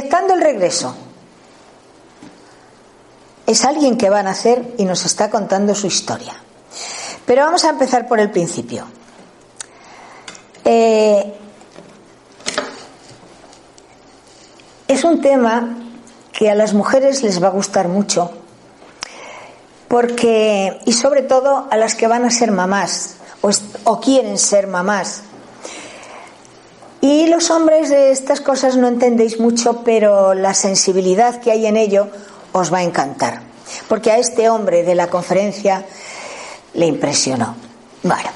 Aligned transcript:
Proyectando 0.00 0.32
el 0.32 0.40
regreso. 0.40 0.94
Es 3.46 3.66
alguien 3.66 3.98
que 3.98 4.08
va 4.08 4.20
a 4.20 4.22
nacer 4.22 4.74
y 4.78 4.86
nos 4.86 5.04
está 5.04 5.28
contando 5.28 5.74
su 5.74 5.88
historia. 5.88 6.32
Pero 7.26 7.44
vamos 7.44 7.66
a 7.66 7.68
empezar 7.68 8.08
por 8.08 8.18
el 8.18 8.30
principio. 8.30 8.86
Eh, 10.64 11.34
es 14.88 15.04
un 15.04 15.20
tema 15.20 15.76
que 16.32 16.48
a 16.48 16.54
las 16.54 16.72
mujeres 16.72 17.22
les 17.22 17.42
va 17.42 17.48
a 17.48 17.50
gustar 17.50 17.88
mucho, 17.88 18.30
porque, 19.86 20.80
y 20.86 20.94
sobre 20.94 21.20
todo 21.20 21.68
a 21.70 21.76
las 21.76 21.94
que 21.94 22.06
van 22.06 22.24
a 22.24 22.30
ser 22.30 22.52
mamás 22.52 23.16
o, 23.42 23.50
o 23.84 24.00
quieren 24.00 24.38
ser 24.38 24.66
mamás. 24.66 25.24
Y 27.00 27.26
los 27.28 27.50
hombres 27.50 27.88
de 27.88 28.10
estas 28.10 28.40
cosas 28.40 28.76
no 28.76 28.86
entendéis 28.86 29.40
mucho, 29.40 29.82
pero 29.84 30.34
la 30.34 30.52
sensibilidad 30.52 31.40
que 31.40 31.50
hay 31.50 31.66
en 31.66 31.76
ello 31.76 32.08
os 32.52 32.72
va 32.72 32.78
a 32.78 32.82
encantar. 32.82 33.40
Porque 33.88 34.10
a 34.10 34.18
este 34.18 34.50
hombre 34.50 34.82
de 34.82 34.94
la 34.94 35.06
conferencia 35.06 35.84
le 36.74 36.86
impresionó. 36.86 37.54
Bueno, 38.02 38.30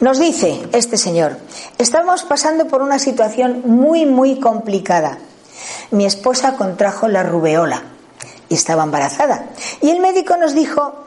nos 0.00 0.18
dice 0.18 0.60
este 0.72 0.96
señor, 0.96 1.36
estamos 1.78 2.22
pasando 2.24 2.66
por 2.66 2.82
una 2.82 2.98
situación 2.98 3.62
muy, 3.64 4.06
muy 4.06 4.38
complicada. 4.38 5.18
Mi 5.90 6.06
esposa 6.06 6.56
contrajo 6.56 7.08
la 7.08 7.22
rubeola 7.22 7.82
y 8.48 8.54
estaba 8.54 8.84
embarazada. 8.84 9.46
Y 9.80 9.90
el 9.90 10.00
médico 10.00 10.36
nos 10.36 10.54
dijo 10.54 11.04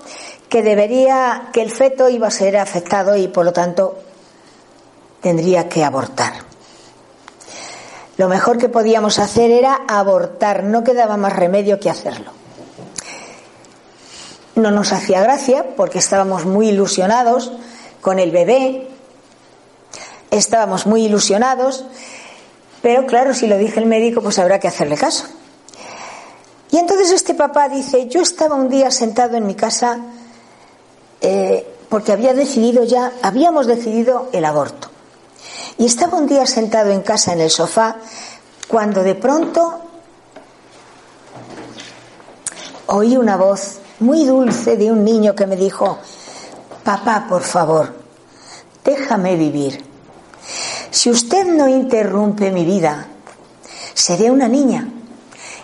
que 0.49 0.63
debería, 0.63 1.49
que 1.53 1.61
el 1.61 1.71
feto 1.71 2.09
iba 2.09 2.27
a 2.27 2.31
ser 2.31 2.57
afectado 2.57 3.15
y 3.15 3.27
por 3.27 3.45
lo 3.45 3.53
tanto 3.53 3.97
tendría 5.25 5.67
que 5.67 5.83
abortar. 5.83 6.33
Lo 8.15 8.29
mejor 8.29 8.59
que 8.59 8.69
podíamos 8.69 9.17
hacer 9.17 9.49
era 9.49 9.81
abortar, 9.87 10.63
no 10.63 10.83
quedaba 10.83 11.17
más 11.17 11.35
remedio 11.35 11.79
que 11.79 11.89
hacerlo. 11.89 12.29
No 14.53 14.69
nos 14.69 14.93
hacía 14.93 15.23
gracia 15.23 15.65
porque 15.75 15.97
estábamos 15.97 16.45
muy 16.45 16.69
ilusionados 16.69 17.51
con 18.01 18.19
el 18.19 18.29
bebé, 18.29 18.87
estábamos 20.29 20.85
muy 20.85 21.05
ilusionados, 21.05 21.85
pero 22.83 23.07
claro, 23.07 23.33
si 23.33 23.47
lo 23.47 23.57
dije 23.57 23.79
el 23.79 23.87
médico, 23.87 24.21
pues 24.21 24.37
habrá 24.37 24.59
que 24.59 24.67
hacerle 24.67 24.95
caso. 24.95 25.25
Y 26.69 26.77
entonces 26.77 27.09
este 27.09 27.33
papá 27.33 27.67
dice, 27.67 28.07
yo 28.09 28.21
estaba 28.21 28.53
un 28.53 28.69
día 28.69 28.91
sentado 28.91 29.37
en 29.37 29.47
mi 29.47 29.55
casa 29.55 30.01
eh, 31.19 31.65
porque 31.89 32.11
había 32.11 32.35
decidido 32.35 32.83
ya, 32.83 33.11
habíamos 33.23 33.65
decidido 33.65 34.29
el 34.31 34.45
aborto. 34.45 34.91
Y 35.77 35.85
estaba 35.85 36.17
un 36.17 36.27
día 36.27 36.45
sentado 36.45 36.91
en 36.91 37.01
casa 37.01 37.33
en 37.33 37.41
el 37.41 37.49
sofá 37.49 37.97
cuando 38.67 39.03
de 39.03 39.15
pronto 39.15 39.81
oí 42.87 43.17
una 43.17 43.35
voz 43.35 43.79
muy 43.99 44.25
dulce 44.25 44.77
de 44.77 44.91
un 44.91 45.03
niño 45.03 45.35
que 45.35 45.47
me 45.47 45.55
dijo, 45.55 45.97
papá, 46.83 47.25
por 47.27 47.41
favor, 47.41 47.93
déjame 48.83 49.35
vivir. 49.35 49.83
Si 50.91 51.09
usted 51.09 51.45
no 51.45 51.67
interrumpe 51.67 52.51
mi 52.51 52.63
vida, 52.63 53.07
seré 53.93 54.31
una 54.31 54.47
niña 54.47 54.87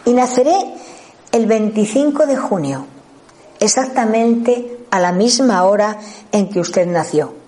y 0.05 0.13
naceré 0.13 0.75
el 1.31 1.45
25 1.45 2.25
de 2.25 2.37
junio, 2.37 2.85
exactamente 3.59 4.85
a 4.89 4.99
la 4.99 5.11
misma 5.11 5.63
hora 5.63 5.97
en 6.31 6.49
que 6.49 6.59
usted 6.59 6.85
nació. 6.87 7.40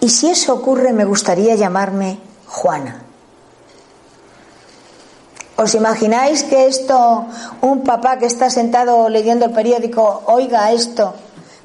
Y 0.00 0.08
si 0.08 0.30
eso 0.30 0.54
ocurre, 0.54 0.92
me 0.92 1.04
gustaría 1.04 1.54
llamarme 1.54 2.18
Juana. 2.46 3.02
¿Os 5.56 5.74
imagináis 5.74 6.42
que 6.42 6.66
esto, 6.66 7.26
un 7.60 7.84
papá 7.84 8.18
que 8.18 8.24
está 8.24 8.48
sentado 8.48 9.10
leyendo 9.10 9.44
el 9.44 9.52
periódico, 9.52 10.22
oiga 10.26 10.72
esto 10.72 11.14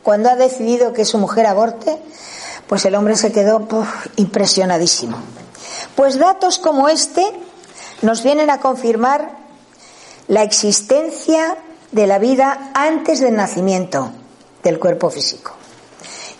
cuando 0.03 0.29
ha 0.29 0.35
decidido 0.35 0.91
que 0.91 1.05
su 1.05 1.17
mujer 1.17 1.45
aborte? 1.45 1.97
Pues 2.67 2.83
el 2.83 2.95
hombre 2.95 3.15
se 3.15 3.31
quedó 3.31 3.65
impresionadísimo. 4.17 5.17
Pues 5.95 6.19
datos 6.19 6.59
como 6.59 6.89
este 6.89 7.23
nos 8.01 8.21
vienen 8.21 8.49
a 8.49 8.59
confirmar 8.59 9.31
la 10.27 10.43
existencia 10.43 11.55
de 11.93 12.05
la 12.05 12.19
vida 12.19 12.71
antes 12.73 13.21
del 13.21 13.37
nacimiento 13.37 14.11
del 14.61 14.77
cuerpo 14.77 15.09
físico 15.09 15.53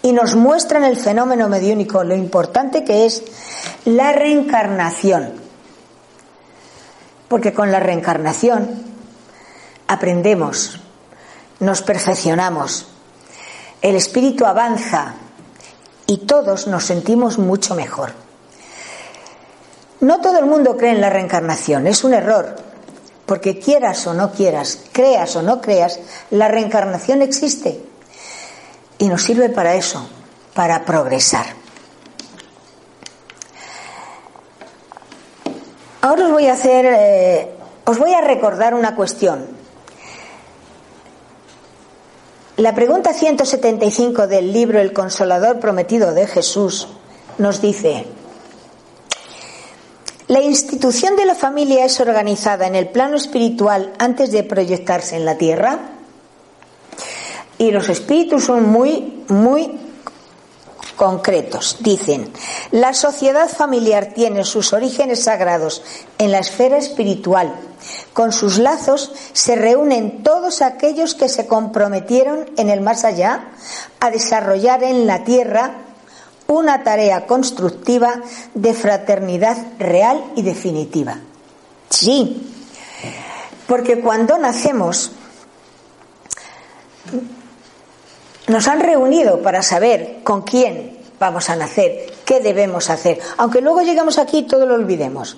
y 0.05 0.13
nos 0.13 0.35
muestran 0.35 0.83
el 0.83 0.97
fenómeno 0.97 1.49
mediúnico, 1.49 2.03
lo 2.03 2.13
importante 2.13 2.83
que 2.83 3.07
es 3.07 3.23
la 3.85 4.11
reencarnación. 4.11 5.33
Porque 7.27 7.55
con 7.55 7.71
la 7.71 7.79
reencarnación 7.79 8.83
aprendemos, 9.88 10.79
nos 11.59 11.81
perfeccionamos, 11.81 12.85
el 13.81 13.95
espíritu 13.95 14.45
avanza 14.45 15.16
y 16.05 16.19
todos 16.27 16.67
nos 16.67 16.83
sentimos 16.85 17.39
mucho 17.39 17.73
mejor. 17.73 18.11
No 20.01 20.22
todo 20.22 20.37
el 20.37 20.45
mundo 20.45 20.77
cree 20.77 20.91
en 20.91 21.01
la 21.01 21.09
reencarnación, 21.09 21.87
es 21.87 22.03
un 22.03 22.13
error, 22.13 22.57
porque 23.25 23.57
quieras 23.57 24.05
o 24.05 24.13
no 24.13 24.31
quieras, 24.33 24.77
creas 24.91 25.35
o 25.35 25.41
no 25.41 25.61
creas, 25.61 25.99
la 26.29 26.47
reencarnación 26.47 27.23
existe 27.23 27.94
y 28.97 29.07
nos 29.07 29.23
sirve 29.23 29.50
para 29.50 29.75
eso, 29.75 30.07
para 30.53 30.85
progresar. 30.85 31.45
Ahora 36.01 36.25
os 36.25 36.31
voy 36.31 36.47
a 36.47 36.53
hacer, 36.53 36.85
eh, 36.85 37.50
os 37.85 37.97
voy 37.97 38.13
a 38.13 38.22
recordar 38.22 38.75
una 38.75 38.95
cuestión. 38.95 39.47
La 42.57 42.75
pregunta 42.75 43.11
175 43.11 44.28
del 44.28 44.53
libro 44.53 44.79
El 44.79 44.94
Consolador 44.94 45.59
Prometido 45.59 46.13
de 46.13 46.28
Jesús 46.28 46.88
nos 47.38 47.59
dice, 47.59 48.05
¿la 50.28 50.41
institución 50.41 51.16
de 51.16 51.25
la 51.25 51.35
familia 51.35 51.84
es 51.84 52.00
organizada 52.00 52.67
en 52.67 52.75
el 52.75 52.89
plano 52.89 53.17
espiritual 53.17 53.91
antes 53.97 54.31
de 54.31 54.44
proyectarse 54.44 55.17
en 55.17 55.25
la 55.25 55.38
tierra? 55.38 55.94
Y 57.57 57.71
los 57.71 57.89
espíritus 57.89 58.45
son 58.45 58.69
muy, 58.69 59.23
muy 59.29 59.71
concretos. 60.95 61.77
Dicen, 61.79 62.31
la 62.71 62.93
sociedad 62.93 63.49
familiar 63.49 64.13
tiene 64.13 64.43
sus 64.43 64.73
orígenes 64.73 65.23
sagrados 65.23 65.83
en 66.17 66.31
la 66.31 66.39
esfera 66.39 66.77
espiritual. 66.77 67.53
Con 68.13 68.31
sus 68.31 68.57
lazos 68.57 69.11
se 69.33 69.55
reúnen 69.55 70.23
todos 70.23 70.61
aquellos 70.61 71.16
que 71.16 71.29
se 71.29 71.47
comprometieron 71.47 72.49
en 72.57 72.69
el 72.69 72.81
más 72.81 73.03
allá 73.03 73.49
a 73.99 74.09
desarrollar 74.09 74.83
en 74.83 75.05
la 75.05 75.23
tierra 75.23 75.75
una 76.47 76.83
tarea 76.83 77.25
constructiva 77.25 78.22
de 78.53 78.73
fraternidad 78.73 79.57
real 79.79 80.23
y 80.35 80.43
definitiva. 80.43 81.17
Sí, 81.89 82.51
porque 83.67 83.99
cuando 83.99 84.37
nacemos 84.37 85.11
nos 88.47 88.67
han 88.67 88.79
reunido 88.79 89.41
para 89.41 89.63
saber 89.63 90.19
con 90.23 90.44
quién 90.44 90.97
vamos 91.19 91.50
a 91.50 91.56
nacer, 91.56 92.13
qué 92.25 92.39
debemos 92.39 92.89
hacer, 92.89 93.19
aunque 93.38 93.61
luego 93.61 93.81
llegamos 93.81 94.17
aquí 94.17 94.39
y 94.39 94.44
todo 94.44 94.66
lo 94.66 94.75
olvidemos. 94.75 95.38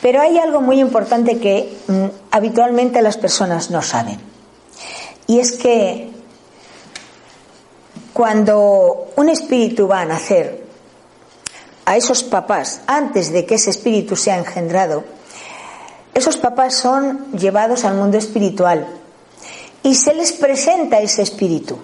Pero 0.00 0.20
hay 0.20 0.38
algo 0.38 0.60
muy 0.60 0.80
importante 0.80 1.38
que 1.38 1.76
mm, 1.86 2.04
habitualmente 2.32 3.00
las 3.02 3.16
personas 3.16 3.70
no 3.70 3.82
saben. 3.82 4.18
Y 5.28 5.38
es 5.38 5.52
que 5.52 6.10
cuando 8.12 9.12
un 9.16 9.28
espíritu 9.28 9.86
va 9.86 10.00
a 10.00 10.04
nacer, 10.04 10.62
a 11.84 11.96
esos 11.96 12.22
papás, 12.22 12.82
antes 12.86 13.32
de 13.32 13.44
que 13.46 13.56
ese 13.56 13.70
espíritu 13.70 14.16
sea 14.16 14.38
engendrado, 14.38 15.04
esos 16.14 16.36
papás 16.36 16.74
son 16.74 17.32
llevados 17.32 17.84
al 17.84 17.94
mundo 17.94 18.18
espiritual 18.18 18.86
y 19.82 19.94
se 19.94 20.14
les 20.14 20.32
presenta 20.32 21.00
ese 21.00 21.22
espíritu 21.22 21.78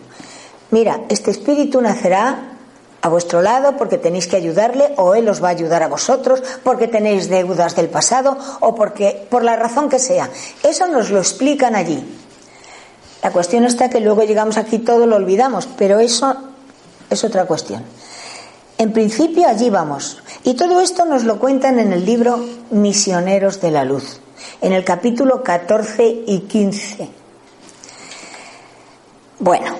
mira, 0.70 1.02
este 1.08 1.30
espíritu 1.30 1.80
nacerá 1.80 2.56
a 3.00 3.08
vuestro 3.08 3.42
lado 3.42 3.76
porque 3.76 3.98
tenéis 3.98 4.26
que 4.26 4.36
ayudarle 4.36 4.92
o 4.96 5.14
él 5.14 5.28
os 5.28 5.42
va 5.42 5.48
a 5.48 5.52
ayudar 5.52 5.82
a 5.82 5.88
vosotros 5.88 6.42
porque 6.64 6.88
tenéis 6.88 7.28
deudas 7.28 7.76
del 7.76 7.88
pasado 7.88 8.36
o 8.60 8.74
porque 8.74 9.26
por 9.30 9.44
la 9.44 9.56
razón 9.56 9.88
que 9.88 9.98
sea. 9.98 10.30
Eso 10.62 10.88
nos 10.88 11.10
lo 11.10 11.18
explican 11.18 11.76
allí. 11.76 12.02
La 13.22 13.30
cuestión 13.30 13.64
está 13.64 13.90
que 13.90 14.00
luego 14.00 14.22
llegamos 14.22 14.56
aquí 14.56 14.78
todo 14.78 15.06
lo 15.06 15.16
olvidamos, 15.16 15.68
pero 15.76 15.98
eso 15.98 16.34
es 17.10 17.24
otra 17.24 17.46
cuestión. 17.46 17.82
En 18.78 18.92
principio 18.92 19.48
allí 19.48 19.70
vamos. 19.70 20.22
Y 20.44 20.54
todo 20.54 20.80
esto 20.80 21.04
nos 21.04 21.24
lo 21.24 21.38
cuentan 21.38 21.78
en 21.80 21.92
el 21.92 22.04
libro 22.04 22.38
Misioneros 22.70 23.60
de 23.60 23.72
la 23.72 23.84
Luz, 23.84 24.20
en 24.60 24.72
el 24.72 24.84
capítulo 24.84 25.42
14 25.42 26.22
y 26.26 26.40
15. 26.40 27.10
Bueno, 29.40 29.76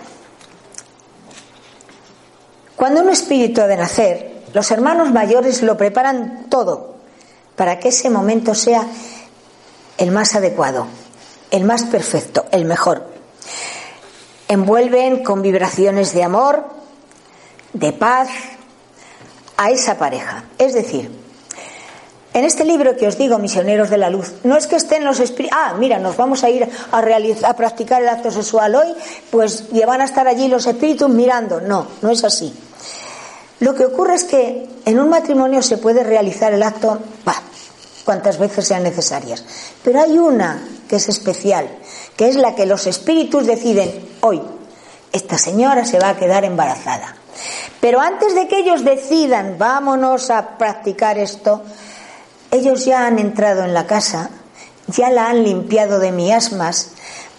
cuando 2.79 3.03
un 3.03 3.09
espíritu 3.09 3.61
ha 3.61 3.67
de 3.67 3.77
nacer, 3.77 4.45
los 4.55 4.71
hermanos 4.71 5.11
mayores 5.11 5.63
lo 5.63 5.77
preparan 5.77 6.47
todo 6.49 6.95
para 7.57 7.81
que 7.81 7.89
ese 7.89 8.09
momento 8.09 8.55
sea 8.55 8.87
el 9.97 10.13
más 10.13 10.37
adecuado, 10.37 10.87
el 11.51 11.65
más 11.65 11.87
perfecto, 11.87 12.47
el 12.53 12.67
mejor. 12.67 13.05
Envuelven 14.47 15.25
con 15.25 15.43
vibraciones 15.43 16.15
de 16.15 16.23
amor, 16.23 16.67
de 17.73 17.93
paz 17.93 18.29
a 19.57 19.73
esa 19.73 19.99
pareja. 19.99 20.45
Es 20.57 20.73
decir, 20.73 21.11
en 22.33 22.45
este 22.45 22.65
libro 22.65 22.97
que 22.97 23.09
os 23.09 23.19
digo, 23.19 23.39
Misioneros 23.39 23.91
de 23.91 23.99
la 23.99 24.09
Luz, 24.09 24.35
no 24.45 24.57
es 24.57 24.69
que 24.69 24.77
estén 24.77 25.05
los 25.05 25.19
espíritus. 25.19 25.59
Ah, 25.61 25.75
mira, 25.77 25.99
nos 25.99 26.17
vamos 26.17 26.45
a 26.45 26.49
ir 26.49 26.69
a, 26.93 27.01
realizar, 27.01 27.51
a 27.51 27.57
practicar 27.57 28.03
el 28.03 28.09
acto 28.09 28.31
sexual 28.31 28.77
hoy, 28.77 28.95
pues 29.33 29.65
y 29.73 29.81
van 29.81 30.01
a 30.01 30.05
estar 30.05 30.29
allí 30.29 30.47
los 30.47 30.65
espíritus 30.69 31.09
mirando. 31.09 31.61
No, 31.61 31.89
no 32.03 32.11
es 32.11 32.23
así. 32.23 32.55
Lo 33.61 33.75
que 33.75 33.87
ocurre 33.87 34.15
es 34.15 34.25
que 34.25 34.69
en 34.85 35.01
un 35.01 35.09
matrimonio 35.09 35.63
se 35.63 35.79
puede 35.79 36.05
realizar 36.05 36.53
el 36.53 36.63
acto, 36.63 36.99
bah, 37.25 37.43
cuantas 38.05 38.39
veces 38.39 38.67
sean 38.67 38.85
necesarias. 38.85 39.45
Pero 39.83 40.01
hay 40.01 40.19
una 40.19 40.67
que 40.89 40.97
es 40.97 41.09
especial, 41.09 41.69
que 42.17 42.29
es 42.29 42.37
la 42.37 42.55
que 42.55 42.67
los 42.67 42.87
espíritus 42.87 43.47
deciden 43.47 44.17
hoy. 44.21 44.41
Esta 45.13 45.39
señora 45.39 45.85
se 45.85 45.99
va 45.99 46.11
a 46.11 46.17
quedar 46.17 46.45
embarazada. 46.45 47.17
Pero 47.81 48.01
antes 48.01 48.35
de 48.35 48.49
que 48.49 48.61
ellos 48.61 48.85
decidan, 48.85 49.57
vámonos 49.59 50.31
a 50.31 50.57
practicar 50.59 51.19
esto, 51.19 51.63
ellos 52.51 52.85
ya 52.85 53.07
han 53.07 53.19
entrado 53.19 53.65
en 53.65 53.75
la 53.75 53.87
casa, 53.87 54.31
ya 54.87 55.11
la 55.11 55.29
han 55.29 55.43
limpiado 55.43 55.99
de 55.99 56.13
miasmas, 56.13 56.93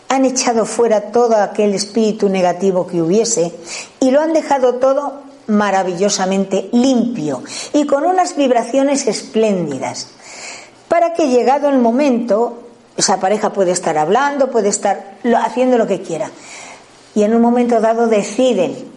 han 0.08 0.26
echado 0.26 0.66
fuera 0.66 1.12
todo 1.12 1.38
aquel 1.38 1.74
espíritu 1.74 2.30
negativo 2.30 2.88
que 2.88 3.02
hubiese 3.02 3.54
y 4.00 4.12
lo 4.12 4.22
han 4.22 4.34
dejado 4.34 4.76
todo 4.76 5.29
maravillosamente 5.50 6.70
limpio 6.72 7.44
y 7.74 7.86
con 7.86 8.06
unas 8.06 8.36
vibraciones 8.36 9.08
espléndidas 9.08 10.08
para 10.90 11.14
que 11.14 11.30
llegado 11.30 11.70
el 11.70 11.78
momento, 11.78 12.64
esa 12.98 13.20
pareja 13.20 13.54
puede 13.54 13.72
estar 13.72 13.98
hablando, 13.98 14.50
puede 14.50 14.70
estar 14.70 15.18
haciendo 15.38 15.78
lo 15.78 15.88
que 15.88 16.02
quiera. 16.02 16.32
Y 17.14 17.24
en 17.24 17.36
un 17.36 17.42
momento 17.42 17.80
dado 17.80 18.08
deciden 18.08 18.92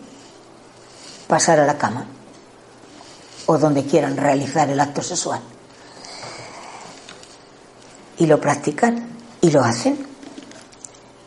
pasar 1.28 1.60
a 1.60 1.66
la 1.66 1.76
cama 1.76 2.06
o 3.46 3.58
donde 3.58 3.84
quieran 3.84 4.16
realizar 4.16 4.70
el 4.70 4.80
acto 4.80 5.02
sexual. 5.02 5.40
Y 8.18 8.26
lo 8.26 8.40
practican 8.40 9.08
y 9.40 9.50
lo 9.50 9.62
hacen. 9.62 10.06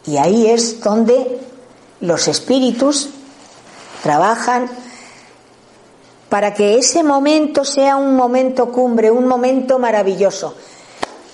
Y 0.07 0.17
ahí 0.17 0.47
es 0.47 0.81
donde 0.81 1.39
los 2.01 2.27
espíritus 2.27 3.09
trabajan 4.01 4.69
para 6.35 6.53
que 6.53 6.77
ese 6.77 7.01
momento 7.01 7.63
sea 7.63 7.95
un 7.95 8.13
momento 8.13 8.69
cumbre, 8.69 9.09
un 9.09 9.25
momento 9.25 9.79
maravilloso. 9.79 10.53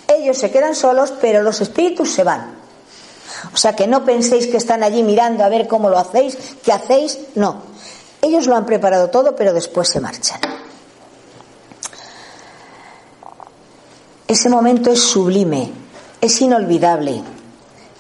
Ellos 0.07 0.37
se 0.37 0.51
quedan 0.51 0.75
solos, 0.75 1.11
pero 1.19 1.41
los 1.41 1.59
espíritus 1.59 2.13
se 2.13 2.23
van. 2.23 2.53
O 3.51 3.57
sea 3.57 3.75
que 3.75 3.87
no 3.87 4.05
penséis 4.05 4.45
que 4.45 4.57
están 4.57 4.83
allí 4.83 5.01
mirando 5.01 5.43
a 5.43 5.49
ver 5.49 5.67
cómo 5.67 5.89
lo 5.89 5.97
hacéis, 5.97 6.37
qué 6.63 6.71
hacéis, 6.71 7.17
no. 7.33 7.63
Ellos 8.21 8.45
lo 8.45 8.55
han 8.55 8.67
preparado 8.67 9.09
todo, 9.09 9.35
pero 9.35 9.53
después 9.53 9.89
se 9.89 9.99
marchan. 9.99 10.39
Ese 14.27 14.49
momento 14.49 14.91
es 14.91 15.01
sublime, 15.01 15.71
es 16.21 16.39
inolvidable, 16.41 17.23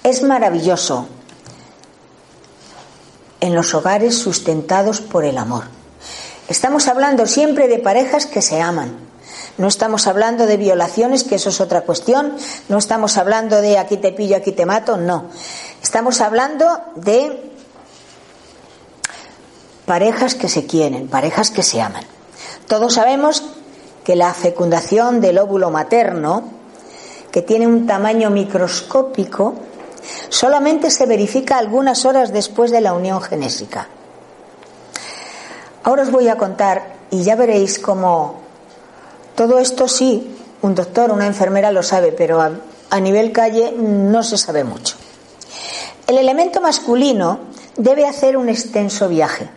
es 0.03 0.21
maravilloso 0.21 1.07
en 3.39 3.55
los 3.55 3.73
hogares 3.73 4.15
sustentados 4.19 5.01
por 5.01 5.25
el 5.25 5.39
amor. 5.39 5.80
Estamos 6.51 6.89
hablando 6.89 7.27
siempre 7.27 7.69
de 7.69 7.79
parejas 7.79 8.25
que 8.25 8.41
se 8.41 8.59
aman. 8.59 8.97
No 9.57 9.69
estamos 9.69 10.05
hablando 10.05 10.45
de 10.45 10.57
violaciones, 10.57 11.23
que 11.23 11.35
eso 11.35 11.47
es 11.47 11.61
otra 11.61 11.83
cuestión. 11.83 12.35
No 12.67 12.77
estamos 12.77 13.15
hablando 13.15 13.61
de 13.61 13.77
aquí 13.77 13.95
te 13.95 14.11
pillo, 14.11 14.35
aquí 14.35 14.51
te 14.51 14.65
mato. 14.65 14.97
No. 14.97 15.27
Estamos 15.81 16.19
hablando 16.19 16.67
de 16.95 17.53
parejas 19.85 20.35
que 20.35 20.49
se 20.49 20.65
quieren, 20.65 21.07
parejas 21.07 21.51
que 21.51 21.63
se 21.63 21.79
aman. 21.79 22.03
Todos 22.67 22.95
sabemos 22.95 23.43
que 24.03 24.17
la 24.17 24.33
fecundación 24.33 25.21
del 25.21 25.37
óvulo 25.37 25.71
materno, 25.71 26.43
que 27.31 27.41
tiene 27.41 27.65
un 27.65 27.87
tamaño 27.87 28.29
microscópico, 28.29 29.55
solamente 30.27 30.91
se 30.91 31.05
verifica 31.05 31.57
algunas 31.57 32.03
horas 32.03 32.33
después 32.33 32.71
de 32.71 32.81
la 32.81 32.91
unión 32.91 33.21
genésica. 33.21 33.87
Ahora 35.83 36.03
os 36.03 36.11
voy 36.11 36.27
a 36.27 36.37
contar 36.37 36.95
y 37.09 37.23
ya 37.23 37.35
veréis 37.35 37.79
cómo 37.79 38.41
todo 39.35 39.57
esto 39.57 39.87
sí, 39.87 40.37
un 40.61 40.75
doctor, 40.75 41.11
una 41.11 41.25
enfermera 41.25 41.71
lo 41.71 41.81
sabe, 41.81 42.11
pero 42.11 42.39
a, 42.41 42.99
nivel 42.99 43.31
calle 43.31 43.73
no 43.75 44.21
se 44.21 44.37
sabe 44.37 44.63
mucho. 44.63 44.95
El 46.05 46.17
elemento 46.17 46.61
masculino 46.61 47.39
debe 47.77 48.05
hacer 48.05 48.37
un 48.37 48.49
extenso 48.49 49.07
viaje 49.07 49.49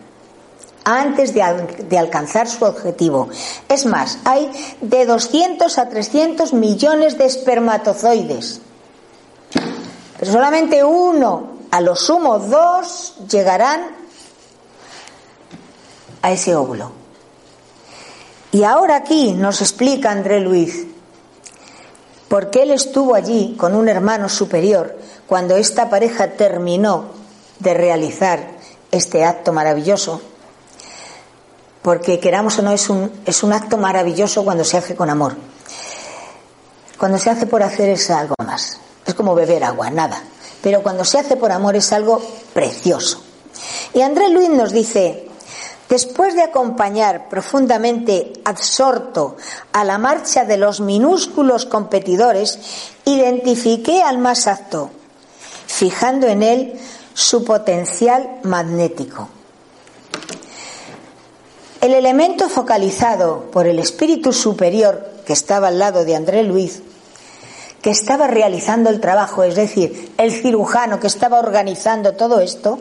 antes 0.83 1.33
de, 1.33 1.41
de, 1.89 1.97
alcanzar 1.97 2.47
su 2.47 2.65
objetivo. 2.65 3.29
Es 3.67 3.85
más, 3.85 4.19
hay 4.23 4.51
de 4.81 5.05
200 5.05 5.77
a 5.77 5.89
300 5.89 6.53
millones 6.53 7.17
de 7.17 7.25
espermatozoides. 7.25 8.61
Pero 10.19 10.31
solamente 10.31 10.83
uno, 10.83 11.49
a 11.71 11.81
lo 11.81 11.95
sumo 11.95 12.39
dos, 12.39 13.15
llegarán 13.29 14.04
a 16.25 16.31
ese 16.31 16.55
óvulo. 16.55 16.91
Y 18.51 18.63
ahora 18.63 18.95
aquí 18.95 19.33
nos 19.33 19.61
explica 19.61 20.09
André 20.09 20.39
Luis 20.39 20.87
por 22.27 22.49
qué 22.49 22.63
él 22.63 22.71
estuvo 22.71 23.13
allí 23.13 23.55
con 23.59 23.75
un 23.75 23.87
hermano 23.87 24.27
superior 24.27 24.97
cuando 25.27 25.55
esta 25.55 25.87
pareja 25.87 26.31
terminó 26.31 27.05
de 27.59 27.75
realizar 27.75 28.39
este 28.91 29.23
acto 29.23 29.53
maravilloso. 29.53 30.19
Porque 31.83 32.19
queramos 32.19 32.57
o 32.57 32.63
no, 32.63 32.71
es 32.71 32.89
un, 32.89 33.11
es 33.27 33.43
un 33.43 33.53
acto 33.53 33.77
maravilloso 33.77 34.43
cuando 34.43 34.63
se 34.63 34.77
hace 34.77 34.95
con 34.95 35.11
amor. 35.11 35.35
Cuando 36.97 37.19
se 37.19 37.29
hace 37.29 37.45
por 37.45 37.61
hacer 37.61 37.89
es 37.89 38.09
algo 38.09 38.33
más. 38.43 38.79
Es 39.05 39.13
como 39.13 39.35
beber 39.35 39.63
agua, 39.63 39.91
nada. 39.91 40.23
Pero 40.63 40.81
cuando 40.81 41.05
se 41.05 41.19
hace 41.19 41.35
por 41.35 41.51
amor 41.51 41.75
es 41.75 41.93
algo 41.93 42.19
precioso. 42.51 43.21
Y 43.93 44.01
André 44.01 44.29
Luis 44.29 44.49
nos 44.49 44.71
dice, 44.71 45.29
Después 45.89 46.33
de 46.33 46.41
acompañar 46.41 47.29
profundamente 47.29 48.33
absorto 48.43 49.37
a 49.71 49.83
la 49.83 49.99
marcha 49.99 50.43
de 50.43 50.57
los 50.57 50.81
minúsculos 50.81 51.65
competidores, 51.65 52.57
identifiqué 53.05 54.01
al 54.01 54.17
más 54.17 54.47
apto, 54.47 54.89
fijando 55.67 56.27
en 56.27 56.41
él 56.41 56.79
su 57.13 57.45
potencial 57.45 58.39
magnético. 58.43 59.29
El 61.81 61.93
elemento 61.93 62.49
focalizado 62.49 63.51
por 63.51 63.67
el 63.67 63.77
espíritu 63.77 64.33
superior 64.33 65.11
que 65.23 65.33
estaba 65.33 65.67
al 65.67 65.77
lado 65.77 66.03
de 66.03 66.15
André 66.15 66.41
Luis, 66.41 66.81
que 67.83 67.91
estaba 67.91 68.25
realizando 68.25 68.89
el 68.89 68.99
trabajo, 68.99 69.43
es 69.43 69.53
decir, 69.53 70.11
el 70.17 70.31
cirujano 70.31 70.99
que 70.99 71.05
estaba 71.05 71.37
organizando 71.37 72.13
todo 72.13 72.39
esto, 72.39 72.79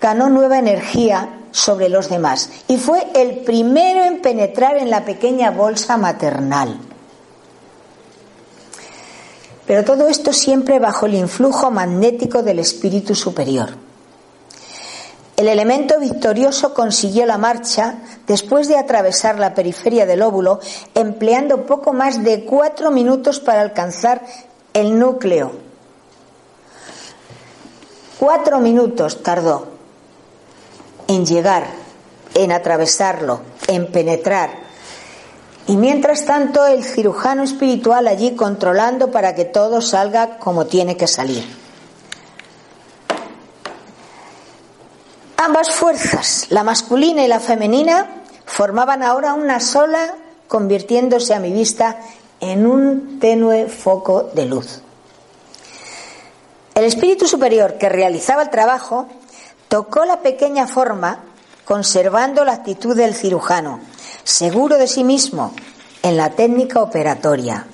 ganó 0.00 0.30
nueva 0.30 0.58
energía 0.58 1.35
sobre 1.56 1.88
los 1.88 2.10
demás 2.10 2.50
y 2.68 2.76
fue 2.76 3.06
el 3.14 3.38
primero 3.38 4.04
en 4.04 4.20
penetrar 4.20 4.76
en 4.76 4.90
la 4.90 5.06
pequeña 5.06 5.50
bolsa 5.50 5.96
maternal. 5.96 6.78
Pero 9.66 9.82
todo 9.82 10.06
esto 10.06 10.34
siempre 10.34 10.78
bajo 10.78 11.06
el 11.06 11.14
influjo 11.14 11.70
magnético 11.70 12.42
del 12.42 12.58
espíritu 12.58 13.14
superior. 13.14 13.70
El 15.38 15.48
elemento 15.48 15.98
victorioso 15.98 16.74
consiguió 16.74 17.24
la 17.24 17.38
marcha 17.38 17.96
después 18.26 18.68
de 18.68 18.76
atravesar 18.76 19.38
la 19.38 19.54
periferia 19.54 20.04
del 20.04 20.22
óvulo, 20.22 20.60
empleando 20.94 21.64
poco 21.64 21.94
más 21.94 22.22
de 22.22 22.44
cuatro 22.44 22.90
minutos 22.90 23.40
para 23.40 23.62
alcanzar 23.62 24.22
el 24.74 24.98
núcleo. 24.98 25.52
Cuatro 28.18 28.60
minutos 28.60 29.22
tardó 29.22 29.75
en 31.08 31.26
llegar, 31.26 31.66
en 32.34 32.52
atravesarlo, 32.52 33.40
en 33.68 33.90
penetrar. 33.90 34.50
Y 35.66 35.76
mientras 35.76 36.24
tanto 36.24 36.64
el 36.66 36.84
cirujano 36.84 37.42
espiritual 37.42 38.06
allí 38.06 38.36
controlando 38.36 39.10
para 39.10 39.34
que 39.34 39.44
todo 39.44 39.80
salga 39.80 40.38
como 40.38 40.66
tiene 40.66 40.96
que 40.96 41.06
salir. 41.06 41.44
Ambas 45.36 45.70
fuerzas, 45.70 46.46
la 46.50 46.64
masculina 46.64 47.24
y 47.24 47.28
la 47.28 47.40
femenina, 47.40 48.22
formaban 48.46 49.02
ahora 49.02 49.34
una 49.34 49.60
sola, 49.60 50.14
convirtiéndose 50.48 51.34
a 51.34 51.40
mi 51.40 51.52
vista 51.52 51.98
en 52.40 52.66
un 52.66 53.18
tenue 53.18 53.68
foco 53.68 54.30
de 54.34 54.46
luz. 54.46 54.80
El 56.74 56.84
espíritu 56.84 57.26
superior 57.26 57.78
que 57.78 57.88
realizaba 57.88 58.42
el 58.42 58.50
trabajo 58.50 59.08
Tocó 59.76 60.06
la 60.06 60.22
pequeña 60.22 60.66
forma 60.66 61.18
conservando 61.66 62.46
la 62.46 62.54
actitud 62.54 62.96
del 62.96 63.14
cirujano, 63.14 63.80
seguro 64.24 64.78
de 64.78 64.86
sí 64.86 65.04
mismo 65.04 65.52
en 66.02 66.16
la 66.16 66.30
técnica 66.30 66.80
operatoria. 66.80 67.66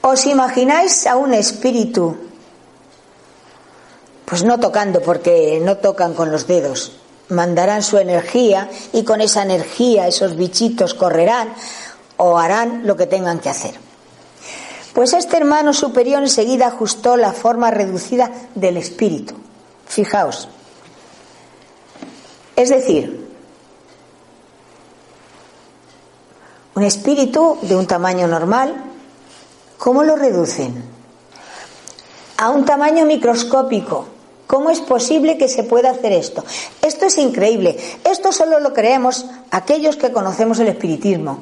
¿Os 0.00 0.24
imagináis 0.24 1.06
a 1.06 1.16
un 1.16 1.34
espíritu? 1.34 2.16
Pues 4.24 4.44
no 4.44 4.58
tocando, 4.58 5.02
porque 5.02 5.60
no 5.62 5.76
tocan 5.76 6.14
con 6.14 6.32
los 6.32 6.46
dedos. 6.46 6.92
Mandarán 7.28 7.82
su 7.82 7.98
energía 7.98 8.70
y 8.94 9.04
con 9.04 9.20
esa 9.20 9.42
energía 9.42 10.08
esos 10.08 10.36
bichitos 10.36 10.94
correrán 10.94 11.52
o 12.16 12.38
harán 12.38 12.86
lo 12.86 12.96
que 12.96 13.06
tengan 13.06 13.40
que 13.40 13.50
hacer. 13.50 13.74
Pues 14.94 15.12
este 15.12 15.36
hermano 15.36 15.74
superior 15.74 16.22
enseguida 16.22 16.68
ajustó 16.68 17.18
la 17.18 17.34
forma 17.34 17.70
reducida 17.70 18.32
del 18.54 18.78
espíritu. 18.78 19.34
Fijaos. 19.86 20.48
Es 22.56 22.70
decir, 22.70 23.26
un 26.74 26.82
espíritu 26.82 27.58
de 27.62 27.76
un 27.76 27.86
tamaño 27.86 28.26
normal, 28.26 28.74
¿cómo 29.78 30.02
lo 30.02 30.16
reducen? 30.16 30.84
A 32.36 32.50
un 32.50 32.64
tamaño 32.64 33.06
microscópico. 33.06 34.06
¿Cómo 34.46 34.70
es 34.70 34.80
posible 34.80 35.38
que 35.38 35.48
se 35.48 35.64
pueda 35.64 35.90
hacer 35.90 36.12
esto? 36.12 36.44
Esto 36.80 37.06
es 37.06 37.18
increíble. 37.18 37.76
Esto 38.04 38.30
solo 38.30 38.60
lo 38.60 38.72
creemos 38.72 39.26
aquellos 39.50 39.96
que 39.96 40.12
conocemos 40.12 40.60
el 40.60 40.68
espiritismo. 40.68 41.40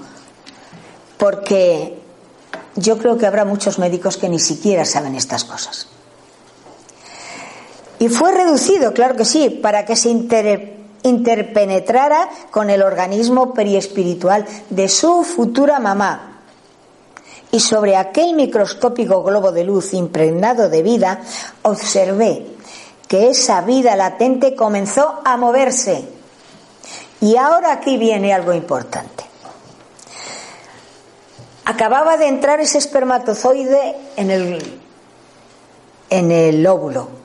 Porque 1.18 1.98
yo 2.76 2.96
creo 2.98 3.18
que 3.18 3.26
habrá 3.26 3.44
muchos 3.44 3.78
médicos 3.78 4.16
que 4.16 4.28
ni 4.28 4.38
siquiera 4.38 4.84
saben 4.84 5.14
estas 5.16 5.44
cosas. 5.44 5.88
Y 8.04 8.10
fue 8.10 8.32
reducido, 8.32 8.92
claro 8.92 9.16
que 9.16 9.24
sí, 9.24 9.48
para 9.48 9.86
que 9.86 9.96
se 9.96 10.10
interpenetrara 10.10 12.28
con 12.50 12.68
el 12.68 12.82
organismo 12.82 13.54
periespiritual 13.54 14.44
de 14.68 14.90
su 14.90 15.24
futura 15.24 15.78
mamá. 15.78 16.42
Y 17.50 17.60
sobre 17.60 17.96
aquel 17.96 18.34
microscópico 18.34 19.22
globo 19.22 19.52
de 19.52 19.64
luz 19.64 19.94
impregnado 19.94 20.68
de 20.68 20.82
vida, 20.82 21.22
observé 21.62 22.46
que 23.08 23.30
esa 23.30 23.62
vida 23.62 23.96
latente 23.96 24.54
comenzó 24.54 25.22
a 25.24 25.38
moverse. 25.38 26.06
Y 27.22 27.38
ahora 27.38 27.72
aquí 27.72 27.96
viene 27.96 28.34
algo 28.34 28.52
importante. 28.52 29.24
Acababa 31.64 32.18
de 32.18 32.28
entrar 32.28 32.60
ese 32.60 32.76
espermatozoide 32.76 33.96
en 34.16 34.30
el, 34.30 34.78
en 36.10 36.30
el 36.30 36.66
óvulo. 36.66 37.23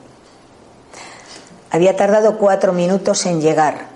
Había 1.70 1.96
tardado 1.96 2.38
cuatro 2.38 2.72
minutos 2.72 3.26
en 3.26 3.40
llegar. 3.40 3.86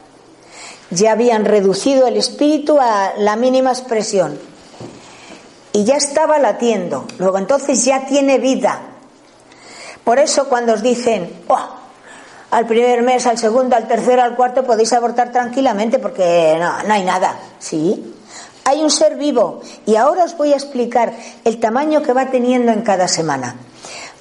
Ya 0.90 1.12
habían 1.12 1.44
reducido 1.44 2.06
el 2.06 2.16
espíritu 2.16 2.78
a 2.80 3.14
la 3.18 3.36
mínima 3.36 3.70
expresión. 3.70 4.38
Y 5.72 5.84
ya 5.84 5.96
estaba 5.96 6.38
latiendo. 6.38 7.06
Luego 7.18 7.38
entonces 7.38 7.84
ya 7.84 8.06
tiene 8.06 8.38
vida. 8.38 8.80
Por 10.04 10.18
eso 10.18 10.48
cuando 10.48 10.74
os 10.74 10.82
dicen, 10.82 11.42
oh, 11.48 11.68
al 12.50 12.66
primer 12.66 13.02
mes, 13.02 13.26
al 13.26 13.38
segundo, 13.38 13.74
al 13.74 13.88
tercero, 13.88 14.22
al 14.22 14.36
cuarto 14.36 14.62
podéis 14.62 14.92
abortar 14.92 15.32
tranquilamente 15.32 15.98
porque 15.98 16.56
no, 16.60 16.82
no 16.84 16.94
hay 16.94 17.02
nada. 17.02 17.36
Sí, 17.58 18.14
hay 18.64 18.82
un 18.82 18.90
ser 18.90 19.16
vivo 19.16 19.60
y 19.86 19.96
ahora 19.96 20.24
os 20.24 20.36
voy 20.36 20.52
a 20.52 20.56
explicar 20.56 21.12
el 21.44 21.58
tamaño 21.58 22.02
que 22.02 22.12
va 22.12 22.30
teniendo 22.30 22.70
en 22.70 22.82
cada 22.82 23.08
semana. 23.08 23.56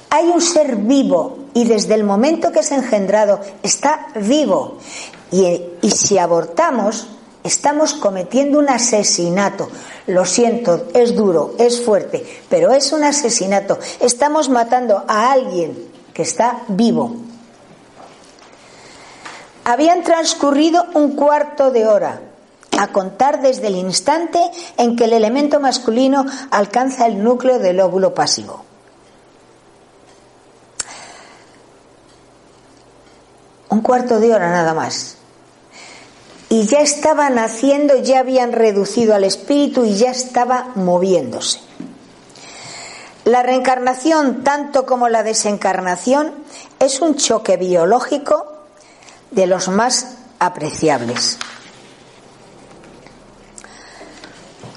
Hay 0.09 0.27
un 0.29 0.41
ser 0.41 0.77
vivo 0.77 1.42
y 1.53 1.65
desde 1.65 1.95
el 1.95 2.03
momento 2.03 2.51
que 2.51 2.59
es 2.59 2.71
engendrado 2.71 3.39
está 3.61 4.07
vivo. 4.15 4.77
Y, 5.31 5.61
y 5.81 5.91
si 5.91 6.17
abortamos, 6.17 7.07
estamos 7.43 7.93
cometiendo 7.93 8.59
un 8.59 8.69
asesinato. 8.69 9.69
Lo 10.07 10.25
siento, 10.25 10.87
es 10.93 11.15
duro, 11.15 11.55
es 11.57 11.81
fuerte, 11.81 12.25
pero 12.49 12.71
es 12.71 12.91
un 12.91 13.03
asesinato. 13.03 13.79
Estamos 13.99 14.49
matando 14.49 15.03
a 15.07 15.31
alguien 15.31 15.91
que 16.13 16.23
está 16.23 16.63
vivo. 16.67 17.15
Habían 19.65 20.03
transcurrido 20.03 20.85
un 20.93 21.15
cuarto 21.15 21.71
de 21.71 21.87
hora 21.87 22.21
a 22.77 22.87
contar 22.87 23.41
desde 23.41 23.67
el 23.67 23.75
instante 23.75 24.39
en 24.77 24.95
que 24.95 25.05
el 25.05 25.13
elemento 25.13 25.59
masculino 25.59 26.25
alcanza 26.51 27.05
el 27.05 27.23
núcleo 27.23 27.59
del 27.59 27.79
óvulo 27.79 28.13
pasivo. 28.13 28.65
Un 33.73 33.81
cuarto 33.81 34.19
de 34.19 34.31
hora 34.31 34.51
nada 34.51 34.75
más. 34.75 35.15
Y 36.47 36.67
ya 36.67 36.81
estaba 36.81 37.31
naciendo, 37.31 37.97
ya 37.97 38.19
habían 38.19 38.51
reducido 38.51 39.15
al 39.15 39.23
espíritu 39.23 39.83
y 39.83 39.95
ya 39.95 40.11
estaba 40.11 40.67
moviéndose. 40.75 41.59
La 43.25 43.41
reencarnación, 43.41 44.43
tanto 44.43 44.85
como 44.85 45.09
la 45.09 45.23
desencarnación, 45.23 46.33
es 46.77 47.01
un 47.01 47.15
choque 47.15 47.57
biológico 47.57 48.45
de 49.31 49.47
los 49.47 49.69
más 49.69 50.17
apreciables. 50.37 51.39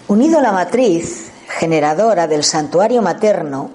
Unido 0.08 0.38
a 0.38 0.42
la 0.42 0.52
matriz 0.52 1.32
generadora 1.48 2.26
del 2.26 2.44
santuario 2.44 3.02
materno, 3.02 3.70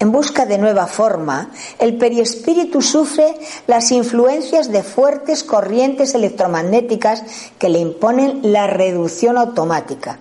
en 0.00 0.12
busca 0.12 0.46
de 0.46 0.58
nueva 0.58 0.86
forma, 0.86 1.50
el 1.78 1.96
periespíritu 1.96 2.82
sufre 2.82 3.34
las 3.66 3.90
influencias 3.90 4.70
de 4.70 4.82
fuertes 4.82 5.42
corrientes 5.42 6.14
electromagnéticas 6.14 7.24
que 7.58 7.68
le 7.68 7.80
imponen 7.80 8.40
la 8.42 8.66
reducción 8.66 9.38
automática. 9.38 10.18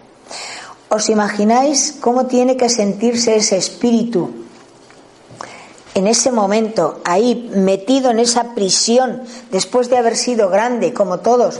¿Os 0.89 1.09
imagináis 1.09 1.97
cómo 1.99 2.25
tiene 2.25 2.57
que 2.57 2.69
sentirse 2.69 3.35
ese 3.35 3.57
espíritu 3.57 4.47
en 5.97 6.05
ese 6.05 6.31
momento, 6.31 7.01
ahí 7.05 7.49
metido 7.55 8.11
en 8.11 8.19
esa 8.19 8.53
prisión, 8.53 9.23
después 9.49 9.89
de 9.89 9.97
haber 9.97 10.15
sido 10.15 10.47
grande, 10.47 10.93
como 10.93 11.21
todos, 11.21 11.59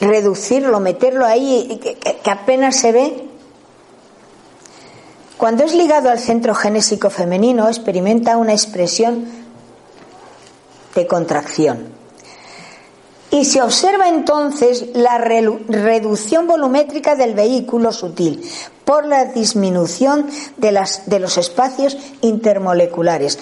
reducirlo, 0.00 0.78
meterlo 0.78 1.26
ahí, 1.26 1.80
que, 1.82 2.30
apenas 2.30 2.76
se 2.76 2.92
ve. 2.92 3.27
Cuando 5.38 5.62
es 5.62 5.72
ligado 5.72 6.10
al 6.10 6.18
centro 6.18 6.52
genésico 6.52 7.10
femenino, 7.10 7.68
experimenta 7.68 8.36
una 8.36 8.52
expresión 8.52 9.24
de 10.96 11.06
contracción. 11.06 11.86
Y 13.30 13.44
se 13.44 13.62
observa 13.62 14.08
entonces 14.08 14.86
la 14.94 15.16
reducción 15.18 16.48
volumétrica 16.48 17.14
del 17.14 17.34
vehículo 17.34 17.92
sutil 17.92 18.42
por 18.84 19.06
la 19.06 19.26
disminución 19.26 20.26
de, 20.56 20.84
de 21.06 21.20
los 21.20 21.38
espacios 21.38 21.96
intermoleculares. 22.20 23.38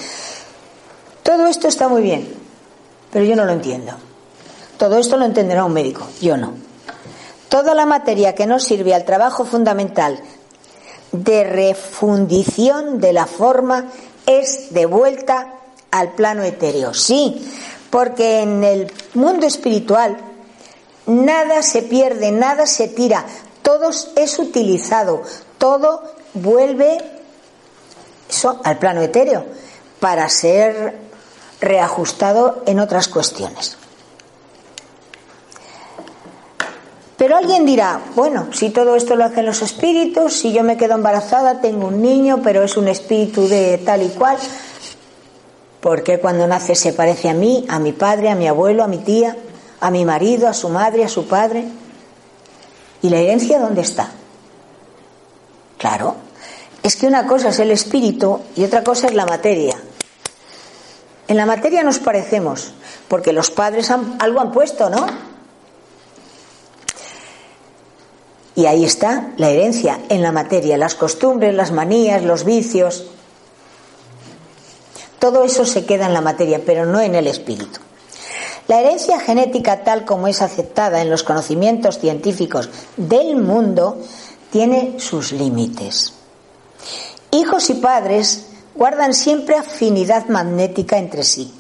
Todo 1.23 1.47
esto 1.47 1.67
está 1.67 1.89
muy 1.89 2.03
bien, 2.03 2.29
pero 3.11 3.25
yo 3.25 3.37
no 3.37 3.47
lo 3.47 3.53
entiendo. 3.53 3.93
Todo 4.77 4.99
esto 4.99 5.17
lo 5.17 5.25
entenderá 5.25 5.65
un 5.65 5.73
médico, 5.73 6.07
yo 6.21 6.37
no. 6.37 6.53
Toda 7.49 7.75
la 7.75 7.87
materia 7.87 8.35
que 8.35 8.47
no 8.47 8.59
sirve 8.59 8.93
al 8.93 9.07
trabajo 9.07 9.47
fundamental 9.47 10.21
de 11.13 11.45
refundición 11.45 13.01
de 13.01 13.13
la 13.13 13.27
forma 13.27 13.87
es 14.27 14.73
de 14.73 14.87
vuelta 14.87 15.55
al 15.91 16.13
plano 16.13 16.43
etéreo. 16.43 16.93
Sí, 16.95 17.49
porque 17.91 18.41
en 18.43 18.65
el 18.65 18.93
mundo 19.15 19.47
espiritual 19.47 20.17
nada 21.07 21.63
se 21.63 21.83
pierde, 21.83 22.33
nada 22.33 22.67
se 22.67 22.89
tira, 22.89 23.25
todo 23.63 23.91
es 24.17 24.39
utilizado, 24.39 25.23
todo 25.59 26.03
vuelve 26.35 26.99
al 28.65 28.79
plano 28.79 29.03
etéreo 29.03 29.47
para 30.01 30.29
ser 30.29 30.99
reajustado 31.61 32.63
en 32.67 32.81
otras 32.81 33.09
cuestiones. 33.09 33.77
Pero 37.27 37.39
alguien 37.39 37.67
dirá, 37.67 38.03
bueno, 38.15 38.47
si 38.53 38.71
todo 38.71 38.95
esto 38.95 39.17
lo 39.17 39.25
hacen 39.25 39.47
los 39.47 39.61
espíritus, 39.61 40.33
si 40.33 40.53
yo 40.53 40.63
me 40.63 40.77
quedo 40.77 40.95
embarazada, 40.95 41.61
tengo 41.61 41.89
un 41.89 42.01
niño, 42.01 42.41
pero 42.41 42.63
es 42.63 42.77
un 42.77 42.87
espíritu 42.87 43.49
de 43.49 43.79
tal 43.79 44.03
y 44.03 44.11
cual, 44.11 44.37
¿por 45.81 46.05
qué 46.05 46.21
cuando 46.21 46.47
nace 46.47 46.77
se 46.77 46.93
parece 46.93 47.29
a 47.29 47.35
mí, 47.35 47.67
a 47.69 47.81
mi 47.81 47.91
padre, 47.91 48.31
a 48.31 48.37
mi 48.37 48.47
abuelo, 48.47 48.85
a 48.85 48.87
mi 48.87 48.99
tía, 48.99 49.37
a 49.81 49.91
mi 49.91 50.05
marido, 50.05 50.47
a 50.47 50.55
su 50.55 50.69
madre, 50.69 51.03
a 51.03 51.09
su 51.09 51.27
padre? 51.27 51.65
¿Y 53.03 53.11
la 53.11 53.19
herencia 53.19 53.59
dónde 53.59 53.81
está? 53.81 54.09
Claro, 55.79 56.15
es 56.85 56.95
que 56.95 57.09
una 57.09 57.27
cosa 57.27 57.49
es 57.49 57.59
el 57.59 57.73
espíritu 57.73 58.39
y 58.55 58.63
otra 58.63 58.85
cosa 58.85 59.09
es 59.09 59.15
la 59.15 59.27
materia. 59.27 59.77
En 61.27 61.37
la 61.37 61.45
materia 61.45 61.83
nos 61.83 61.99
parecemos, 61.99 62.73
porque 63.09 63.33
los 63.33 63.51
padres 63.51 63.91
algo 63.91 64.41
han 64.41 64.53
puesto, 64.53 64.89
¿no? 64.89 65.36
Y 68.57 68.65
ahí 68.67 68.85
está 68.85 69.33
la 69.37 69.51
herencia 69.51 70.01
en 70.09 70.23
la 70.23 70.33
materia, 70.33 70.79
las 70.79 70.95
costumbres, 70.95 71.55
las 71.55 71.73
manías, 71.73 72.25
los 72.25 72.45
vicios. 72.45 73.05
Todo 75.19 75.45
eso 75.45 75.67
se 75.67 75.85
queda 75.85 76.07
en 76.07 76.15
la 76.15 76.23
materia, 76.23 76.63
pero 76.65 76.87
no 76.87 77.01
en 77.01 77.15
el 77.15 77.27
espíritu. 77.27 77.81
La 78.67 78.81
herencia 78.81 79.21
genética 79.21 79.85
tal 79.85 80.05
como 80.05 80.27
es 80.27 80.43
aceptada 80.43 81.03
en 81.03 81.11
los 81.11 81.23
conocimientos 81.23 81.99
científicos 82.01 82.71
del 82.97 83.37
mundo 83.37 84.01
tiene 84.51 84.99
sus 84.99 85.33
límites. 85.33 86.15
Hijos 87.31 87.69
y 87.71 87.75
padres 87.75 88.47
guardan 88.75 89.15
siempre 89.15 89.57
afinidad 89.57 90.27
magnética 90.29 90.99
entre 90.99 91.23
sí. 91.23 91.53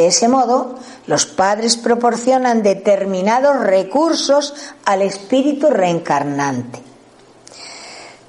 De 0.00 0.06
ese 0.06 0.28
modo, 0.28 0.76
los 1.06 1.26
padres 1.26 1.76
proporcionan 1.76 2.62
determinados 2.62 3.60
recursos 3.60 4.54
al 4.86 5.02
espíritu 5.02 5.68
reencarnante. 5.68 6.80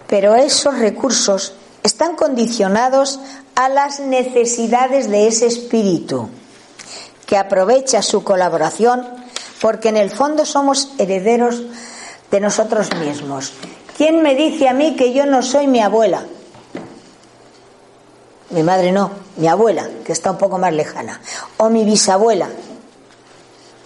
Pero 0.05 0.35
esos 0.35 0.77
recursos 0.79 1.53
están 1.81 2.17
condicionados 2.17 3.21
a 3.55 3.69
las 3.69 4.01
necesidades 4.01 5.09
de 5.09 5.27
ese 5.27 5.45
espíritu, 5.47 6.27
que 7.25 7.37
aprovecha 7.37 8.01
su 8.01 8.25
colaboración 8.25 9.07
porque 9.61 9.87
en 9.87 9.95
el 9.95 10.09
fondo 10.09 10.45
somos 10.45 10.89
herederos 10.97 11.63
de 12.31 12.41
nosotros 12.41 12.89
mismos. 12.99 13.53
¿Quién 13.95 14.21
me 14.21 14.35
dice 14.35 14.67
a 14.67 14.73
mí 14.73 14.97
que 14.97 15.13
yo 15.13 15.25
no 15.25 15.41
soy 15.41 15.67
mi 15.67 15.79
abuela? 15.79 16.25
Mi 18.51 18.63
madre 18.63 18.91
no, 18.91 19.11
mi 19.37 19.47
abuela, 19.47 19.89
que 20.05 20.11
está 20.11 20.31
un 20.31 20.37
poco 20.37 20.57
más 20.57 20.73
lejana. 20.73 21.21
O 21.57 21.69
mi 21.69 21.85
bisabuela. 21.85 22.49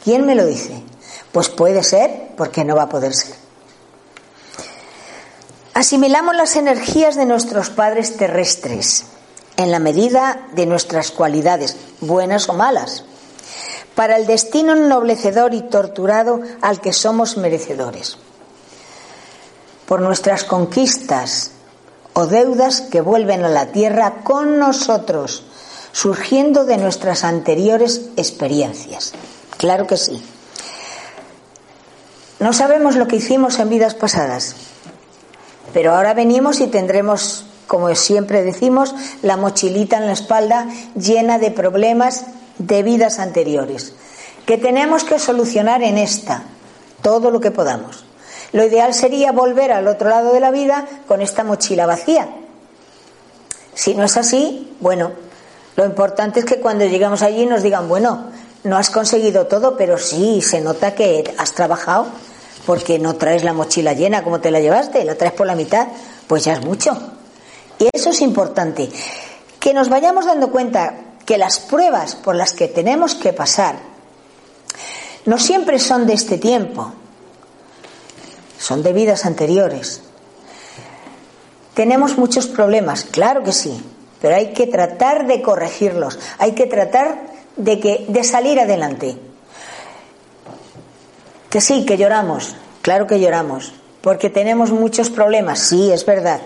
¿Quién 0.04 0.26
me 0.26 0.36
lo 0.36 0.46
dice? 0.46 0.84
Pues 1.32 1.50
puede 1.50 1.84
ser, 1.84 2.30
porque 2.38 2.64
no 2.64 2.76
va 2.76 2.84
a 2.84 2.90
poder 2.90 3.14
ser. 3.14 3.36
Asimilamos 5.74 6.36
las 6.36 6.56
energías 6.56 7.16
de 7.16 7.26
nuestros 7.26 7.70
padres 7.70 8.18
terrestres 8.18 9.06
en 9.58 9.72
la 9.72 9.80
medida 9.80 10.48
de 10.54 10.66
nuestras 10.66 11.12
cualidades, 11.12 11.76
buenas 12.02 12.50
o 12.50 12.54
malas, 12.54 13.04
para 13.94 14.18
el 14.18 14.26
destino 14.26 14.74
ennoblecedor 14.74 15.54
y 15.54 15.62
torturado 15.64 16.42
al 16.62 16.82
que 16.82 16.94
somos 16.94 17.38
merecedores 17.38 18.18
por 19.86 20.02
nuestras 20.02 20.44
conquistas 20.44 21.52
o 22.16 22.28
deudas 22.28 22.80
que 22.80 23.02
vuelven 23.02 23.44
a 23.44 23.50
la 23.50 23.68
tierra 23.74 24.24
con 24.24 24.58
nosotros, 24.58 25.44
surgiendo 25.92 26.64
de 26.64 26.78
nuestras 26.78 27.26
anteriores 27.26 28.10
experiencias. 28.16 29.12
Claro 29.58 29.86
que 29.86 29.98
sí. 29.98 30.24
No 32.40 32.54
sabemos 32.54 32.96
lo 32.96 33.08
que 33.08 33.18
hicimos 33.18 33.60
en 33.60 33.70
vidas 33.70 33.96
pasadas, 33.96 34.56
pero 35.74 35.94
ahora 35.94 36.14
venimos 36.14 36.62
y 36.62 36.68
tendremos, 36.68 37.48
como 37.68 37.94
siempre 37.96 38.44
decimos, 38.44 38.96
la 39.22 39.36
mochilita 39.36 39.98
en 39.98 40.08
la 40.08 40.14
espalda 40.14 40.68
llena 40.96 41.38
de 41.38 41.52
problemas 41.52 42.26
de 42.60 42.82
vidas 42.82 43.20
anteriores, 43.20 43.94
que 44.46 44.58
tenemos 44.58 45.04
que 45.04 45.20
solucionar 45.20 45.84
en 45.84 45.98
esta, 45.98 46.44
todo 47.02 47.30
lo 47.30 47.42
que 47.42 47.52
podamos. 47.52 48.06
Lo 48.56 48.64
ideal 48.64 48.94
sería 48.94 49.34
volver 49.34 49.74
al 49.74 49.86
otro 49.86 50.08
lado 50.08 50.32
de 50.32 50.40
la 50.40 50.50
vida 50.50 50.88
con 51.10 51.22
esta 51.22 51.44
mochila 51.44 51.86
vacía. 51.86 52.30
Si 53.74 53.94
no 53.96 54.06
es 54.06 54.16
así, 54.16 54.78
bueno, 54.80 55.12
lo 55.76 55.84
importante 55.84 56.40
es 56.40 56.46
que 56.46 56.62
cuando 56.62 56.86
llegamos 56.86 57.22
allí 57.22 57.46
nos 57.46 57.64
digan, 57.64 57.90
bueno, 57.90 58.28
no 58.64 58.78
has 58.78 58.90
conseguido 58.90 59.48
todo, 59.48 59.76
pero 59.76 59.98
sí, 59.98 60.42
se 60.42 60.62
nota 60.62 60.96
que 60.96 61.36
has 61.38 61.52
trabajado, 61.52 62.08
porque 62.66 62.98
no 62.98 63.16
traes 63.16 63.44
la 63.44 63.52
mochila 63.52 63.92
llena 63.92 64.24
como 64.24 64.40
te 64.40 64.52
la 64.52 64.62
llevaste, 64.62 65.04
la 65.04 65.16
traes 65.16 65.34
por 65.34 65.48
la 65.48 65.56
mitad, 65.56 65.90
pues 66.26 66.46
ya 66.46 66.54
es 66.54 66.64
mucho. 66.64 66.98
Y 67.78 67.90
eso 67.92 68.12
es 68.12 68.22
importante. 68.22 68.90
Que 69.60 69.74
nos 69.74 69.90
vayamos 69.90 70.28
dando 70.28 70.50
cuenta 70.50 70.94
que 71.26 71.38
las 71.38 71.60
pruebas 71.60 72.16
por 72.16 72.38
las 72.38 72.54
que 72.54 72.70
tenemos 72.70 73.16
que 73.16 73.34
pasar 73.34 73.76
no 75.26 75.38
siempre 75.40 75.78
son 75.78 76.08
de 76.08 76.14
este 76.14 76.38
tiempo, 76.38 76.94
son 78.58 78.84
de 78.84 78.94
vidas 78.94 79.26
anteriores. 79.26 80.02
Tenemos 81.74 82.18
muchos 82.18 82.48
problemas, 82.48 83.04
claro 83.04 83.44
que 83.44 83.52
sí, 83.52 83.84
pero 84.22 84.36
hay 84.36 84.54
que 84.54 84.68
tratar 84.68 85.28
de 85.28 85.42
corregirlos, 85.42 86.18
hay 86.38 86.54
que 86.54 86.68
tratar 86.68 87.20
de, 87.58 87.80
que, 87.80 88.06
de 88.08 88.24
salir 88.24 88.60
adelante. 88.60 89.18
Que 91.50 91.62
sí, 91.62 91.86
que 91.86 91.98
lloramos, 91.98 92.56
claro 92.82 93.08
que 93.08 93.20
lloramos, 93.20 93.74
porque 94.02 94.30
tenemos 94.30 94.72
muchos 94.72 95.10
problemas, 95.10 95.60
sí, 95.60 95.92
es 95.92 96.06
verdad. 96.06 96.40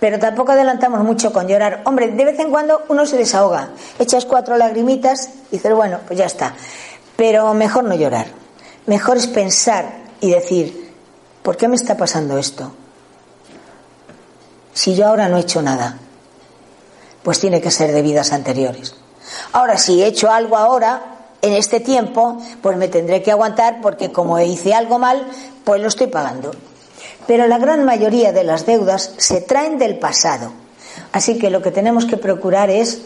Pero 0.00 0.18
tampoco 0.18 0.52
adelantamos 0.52 1.02
mucho 1.02 1.32
con 1.32 1.48
llorar. 1.48 1.80
Hombre, 1.86 2.08
de 2.08 2.24
vez 2.26 2.38
en 2.38 2.50
cuando 2.50 2.82
uno 2.88 3.06
se 3.06 3.16
desahoga, 3.16 3.70
echas 3.98 4.26
cuatro 4.26 4.58
lagrimitas 4.58 5.30
y 5.50 5.56
dices, 5.56 5.74
bueno, 5.74 6.00
pues 6.06 6.18
ya 6.18 6.26
está. 6.26 6.54
Pero 7.16 7.54
mejor 7.54 7.84
no 7.84 7.94
llorar. 7.94 8.26
Mejor 8.84 9.16
es 9.16 9.26
pensar 9.26 9.86
y 10.20 10.30
decir, 10.30 10.83
¿Por 11.44 11.58
qué 11.58 11.68
me 11.68 11.76
está 11.76 11.94
pasando 11.94 12.38
esto? 12.38 12.72
Si 14.72 14.94
yo 14.94 15.06
ahora 15.06 15.28
no 15.28 15.36
he 15.36 15.40
hecho 15.40 15.60
nada, 15.60 15.98
pues 17.22 17.38
tiene 17.38 17.60
que 17.60 17.70
ser 17.70 17.92
de 17.92 18.00
vidas 18.00 18.32
anteriores. 18.32 18.94
Ahora, 19.52 19.76
si 19.76 20.02
he 20.02 20.06
hecho 20.06 20.30
algo 20.30 20.56
ahora, 20.56 21.02
en 21.42 21.52
este 21.52 21.80
tiempo, 21.80 22.38
pues 22.62 22.78
me 22.78 22.88
tendré 22.88 23.22
que 23.22 23.30
aguantar 23.30 23.82
porque 23.82 24.10
como 24.10 24.40
hice 24.40 24.72
algo 24.72 24.98
mal, 24.98 25.28
pues 25.64 25.82
lo 25.82 25.88
estoy 25.88 26.06
pagando. 26.06 26.52
Pero 27.26 27.46
la 27.46 27.58
gran 27.58 27.84
mayoría 27.84 28.32
de 28.32 28.44
las 28.44 28.64
deudas 28.64 29.12
se 29.18 29.42
traen 29.42 29.76
del 29.76 29.98
pasado. 29.98 30.50
Así 31.12 31.36
que 31.36 31.50
lo 31.50 31.60
que 31.60 31.70
tenemos 31.70 32.06
que 32.06 32.16
procurar 32.16 32.70
es 32.70 33.02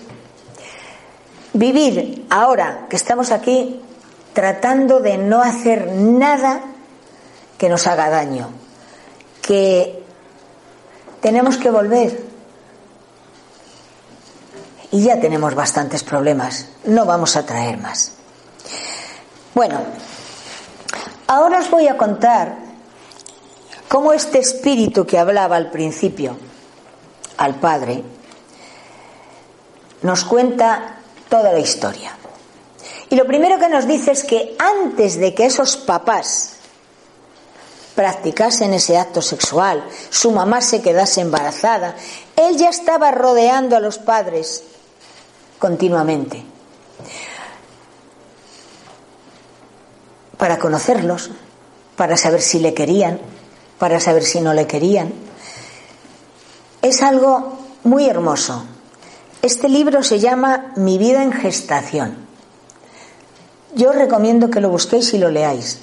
vivir 1.54 2.24
ahora 2.30 2.86
que 2.88 2.94
estamos 2.94 3.32
aquí 3.32 3.80
tratando 4.32 5.00
de 5.00 5.18
no 5.18 5.42
hacer 5.42 5.90
nada 5.90 6.62
que 7.58 7.68
nos 7.68 7.86
haga 7.86 8.08
daño, 8.08 8.48
que 9.42 10.02
tenemos 11.20 11.56
que 11.56 11.70
volver. 11.70 12.28
Y 14.90 15.02
ya 15.02 15.20
tenemos 15.20 15.54
bastantes 15.54 16.02
problemas, 16.02 16.68
no 16.84 17.04
vamos 17.04 17.36
a 17.36 17.44
traer 17.44 17.76
más. 17.76 18.12
Bueno, 19.54 19.80
ahora 21.26 21.58
os 21.58 21.70
voy 21.70 21.88
a 21.88 21.98
contar 21.98 22.56
cómo 23.88 24.12
este 24.12 24.38
espíritu 24.38 25.04
que 25.04 25.18
hablaba 25.18 25.56
al 25.56 25.70
principio, 25.70 26.38
al 27.36 27.56
Padre, 27.56 28.02
nos 30.02 30.24
cuenta 30.24 31.00
toda 31.28 31.52
la 31.52 31.58
historia. 31.58 32.12
Y 33.10 33.16
lo 33.16 33.26
primero 33.26 33.58
que 33.58 33.68
nos 33.68 33.86
dice 33.86 34.12
es 34.12 34.24
que 34.24 34.56
antes 34.58 35.18
de 35.18 35.34
que 35.34 35.46
esos 35.46 35.76
papás 35.76 36.57
practicasen 37.98 38.74
ese 38.74 38.96
acto 38.96 39.20
sexual, 39.20 39.82
su 40.08 40.30
mamá 40.30 40.60
se 40.60 40.80
quedase 40.80 41.20
embarazada, 41.20 41.96
él 42.36 42.56
ya 42.56 42.68
estaba 42.68 43.10
rodeando 43.10 43.74
a 43.74 43.80
los 43.80 43.98
padres 43.98 44.62
continuamente 45.58 46.44
para 50.36 50.60
conocerlos, 50.60 51.32
para 51.96 52.16
saber 52.16 52.40
si 52.40 52.60
le 52.60 52.72
querían, 52.72 53.18
para 53.80 53.98
saber 53.98 54.22
si 54.22 54.42
no 54.42 54.54
le 54.54 54.68
querían. 54.68 55.12
Es 56.82 57.02
algo 57.02 57.58
muy 57.82 58.08
hermoso. 58.08 58.64
Este 59.42 59.68
libro 59.68 60.04
se 60.04 60.20
llama 60.20 60.72
Mi 60.76 60.98
vida 60.98 61.24
en 61.24 61.32
gestación. 61.32 62.14
Yo 63.74 63.90
os 63.90 63.96
recomiendo 63.96 64.50
que 64.50 64.60
lo 64.60 64.70
busquéis 64.70 65.12
y 65.14 65.18
lo 65.18 65.32
leáis 65.32 65.80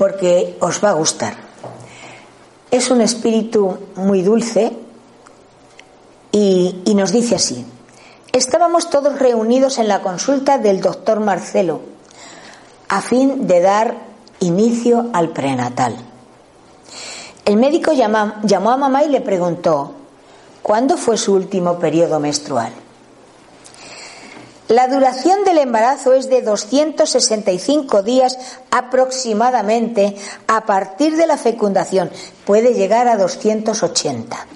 porque 0.00 0.56
os 0.60 0.80
va 0.82 0.88
a 0.88 0.94
gustar. 0.94 1.34
Es 2.70 2.90
un 2.90 3.02
espíritu 3.02 3.76
muy 3.96 4.22
dulce 4.22 4.72
y, 6.32 6.94
nos 6.94 7.12
dice 7.12 7.34
así. 7.34 7.66
Estábamos 8.32 8.88
todos 8.88 9.18
reunidos 9.18 9.76
en 9.76 9.88
la 9.88 10.00
consulta 10.00 10.56
del 10.56 10.80
doctor 10.80 11.20
Marcelo 11.20 11.82
a 12.88 13.02
fin 13.02 13.46
de 13.46 13.60
dar 13.60 13.94
inicio 14.40 15.10
al 15.12 15.34
prenatal. 15.34 15.94
El 17.44 17.58
médico 17.58 17.92
llamó 17.92 18.70
a 18.70 18.76
mamá 18.78 19.04
y 19.04 19.10
le 19.10 19.20
preguntó, 19.20 19.92
¿cuándo 20.62 20.96
fue 20.96 21.18
su 21.18 21.34
último 21.34 21.78
periodo 21.78 22.18
menstrual? 22.20 22.72
La 24.70 24.86
duración 24.86 25.42
del 25.42 25.58
embarazo 25.58 26.14
es 26.14 26.30
de 26.30 26.42
265 26.42 28.04
días 28.04 28.38
aproximadamente 28.70 30.14
a 30.46 30.64
partir 30.64 31.16
de 31.16 31.26
la 31.26 31.36
fecundación. 31.36 32.08
Puede 32.44 32.72
llegar 32.74 33.08
a 33.08 33.16
280. 33.16 34.46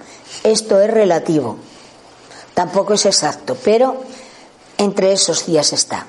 Esto 0.45 0.81
es 0.81 0.89
relativo. 0.89 1.57
Tampoco 2.55 2.95
es 2.95 3.07
exacto, 3.07 3.57
pero 3.65 4.05
entre 4.79 5.13
esos 5.13 5.47
días 5.47 5.73
está. 5.73 6.07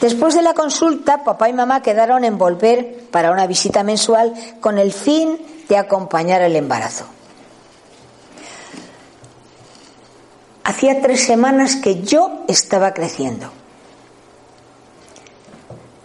Después 0.00 0.34
de 0.34 0.40
la 0.40 0.54
consulta, 0.54 1.24
papá 1.24 1.50
y 1.50 1.52
mamá 1.52 1.82
quedaron 1.82 2.24
en 2.24 2.38
volver 2.38 3.04
para 3.10 3.32
una 3.32 3.46
visita 3.46 3.82
mensual 3.82 4.32
con 4.62 4.78
el 4.78 4.94
fin 4.94 5.38
de 5.68 5.76
acompañar 5.76 6.40
el 6.40 6.56
embarazo. 6.56 7.04
Hacía 10.64 11.00
tres 11.02 11.24
semanas 11.24 11.76
que 11.76 12.02
yo 12.02 12.44
estaba 12.48 12.94
creciendo. 12.94 13.50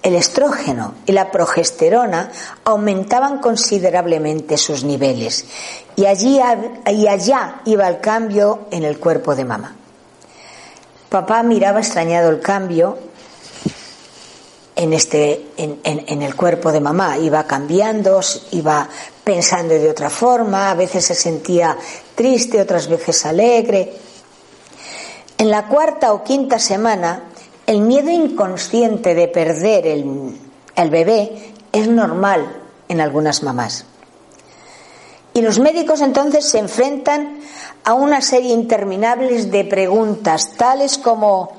el 0.01 0.15
estrógeno 0.15 0.95
y 1.05 1.11
la 1.11 1.29
progesterona 1.29 2.31
aumentaban 2.63 3.39
considerablemente 3.39 4.57
sus 4.57 4.83
niveles 4.83 5.45
y 5.95 6.05
allí 6.05 6.39
y 6.87 7.07
allá 7.07 7.61
iba 7.65 7.87
el 7.87 7.99
cambio 7.99 8.67
en 8.71 8.83
el 8.83 8.97
cuerpo 8.97 9.35
de 9.35 9.45
mamá. 9.45 9.75
Papá 11.09 11.43
miraba 11.43 11.79
extrañado 11.79 12.29
el 12.29 12.39
cambio 12.39 12.97
en 14.75 14.93
este 14.93 15.47
en, 15.57 15.79
en, 15.83 16.21
el 16.21 16.35
cuerpo 16.35 16.71
de 16.71 16.79
mamá 16.79 17.17
iba 17.17 17.43
cambiando 17.45 18.21
iba 18.51 18.87
pensando 19.23 19.73
de 19.73 19.89
otra 19.89 20.09
forma 20.09 20.71
a 20.71 20.75
veces 20.75 21.03
se 21.03 21.15
sentía 21.15 21.77
triste 22.15 22.61
otras 22.61 22.87
veces 22.87 23.25
alegre 23.25 23.91
en 25.39 25.49
la 25.49 25.65
cuarta 25.65 26.13
o 26.13 26.23
quinta 26.23 26.59
semana 26.59 27.23
el 27.65 27.81
miedo 27.81 28.11
inconsciente 28.11 29.15
de 29.15 29.27
perder 29.27 29.87
el, 29.87 30.89
bebé 30.91 31.53
es 31.71 31.87
normal 31.87 32.61
en 32.87 33.01
algunas 33.01 33.41
mamás 33.41 33.85
y 35.33 35.41
los 35.41 35.57
médicos 35.57 36.01
entonces 36.01 36.47
se 36.47 36.59
enfrentan 36.59 37.39
a 37.83 37.93
una 37.93 38.21
serie 38.21 38.53
interminable 38.53 39.45
de 39.45 39.65
preguntas 39.65 40.51
tales 40.57 40.99
como 40.99 41.57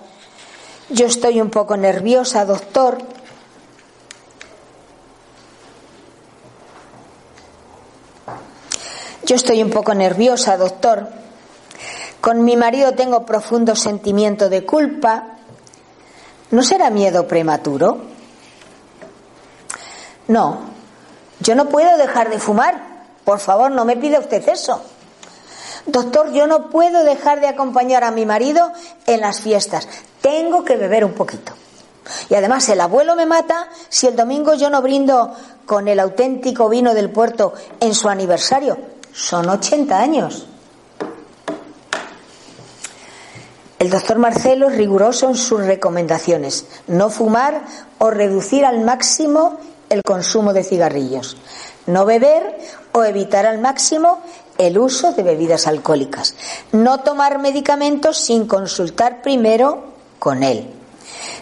yo 0.90 1.06
estoy 1.06 1.40
un 1.40 1.50
poco 1.50 1.76
nerviosa, 1.76 2.44
doctor. 2.44 2.98
Yo 9.24 9.36
estoy 9.36 9.62
un 9.62 9.70
poco 9.70 9.94
nerviosa, 9.94 10.56
doctor. 10.56 11.19
Con 12.20 12.44
mi 12.44 12.56
marido 12.56 12.92
tengo 12.92 13.24
profundo 13.24 13.74
sentimiento 13.74 14.48
de 14.48 14.66
culpa. 14.66 15.36
¿No 16.50 16.62
será 16.62 16.90
miedo 16.90 17.26
prematuro? 17.26 17.98
No, 20.28 20.60
yo 21.40 21.54
no 21.54 21.68
puedo 21.68 21.96
dejar 21.96 22.30
de 22.30 22.38
fumar. 22.38 22.80
Por 23.24 23.38
favor, 23.38 23.70
no 23.70 23.84
me 23.84 23.96
pida 23.96 24.18
usted 24.18 24.46
eso. 24.48 24.82
Doctor, 25.86 26.32
yo 26.32 26.46
no 26.46 26.68
puedo 26.68 27.02
dejar 27.04 27.40
de 27.40 27.48
acompañar 27.48 28.04
a 28.04 28.10
mi 28.10 28.26
marido 28.26 28.70
en 29.06 29.20
las 29.20 29.40
fiestas. 29.40 29.88
Tengo 30.20 30.64
que 30.64 30.76
beber 30.76 31.04
un 31.04 31.14
poquito. 31.14 31.52
Y 32.28 32.34
además 32.34 32.68
el 32.68 32.80
abuelo 32.80 33.16
me 33.16 33.26
mata 33.26 33.68
si 33.88 34.06
el 34.06 34.16
domingo 34.16 34.54
yo 34.54 34.68
no 34.68 34.82
brindo 34.82 35.32
con 35.64 35.88
el 35.88 36.00
auténtico 36.00 36.68
vino 36.68 36.92
del 36.92 37.10
puerto 37.10 37.54
en 37.80 37.94
su 37.94 38.08
aniversario. 38.08 38.76
Son 39.12 39.48
80 39.48 39.98
años. 39.98 40.46
El 43.80 43.88
doctor 43.88 44.18
Marcelo 44.18 44.68
es 44.68 44.76
riguroso 44.76 45.30
en 45.30 45.36
sus 45.36 45.64
recomendaciones. 45.64 46.66
No 46.86 47.08
fumar 47.08 47.62
o 47.96 48.10
reducir 48.10 48.66
al 48.66 48.84
máximo 48.84 49.56
el 49.88 50.02
consumo 50.02 50.52
de 50.52 50.64
cigarrillos. 50.64 51.38
No 51.86 52.04
beber 52.04 52.58
o 52.92 53.04
evitar 53.04 53.46
al 53.46 53.58
máximo 53.58 54.20
el 54.58 54.76
uso 54.76 55.12
de 55.12 55.22
bebidas 55.22 55.66
alcohólicas. 55.66 56.34
No 56.72 57.00
tomar 57.00 57.38
medicamentos 57.38 58.18
sin 58.18 58.46
consultar 58.46 59.22
primero 59.22 59.94
con 60.18 60.42
él. 60.42 60.68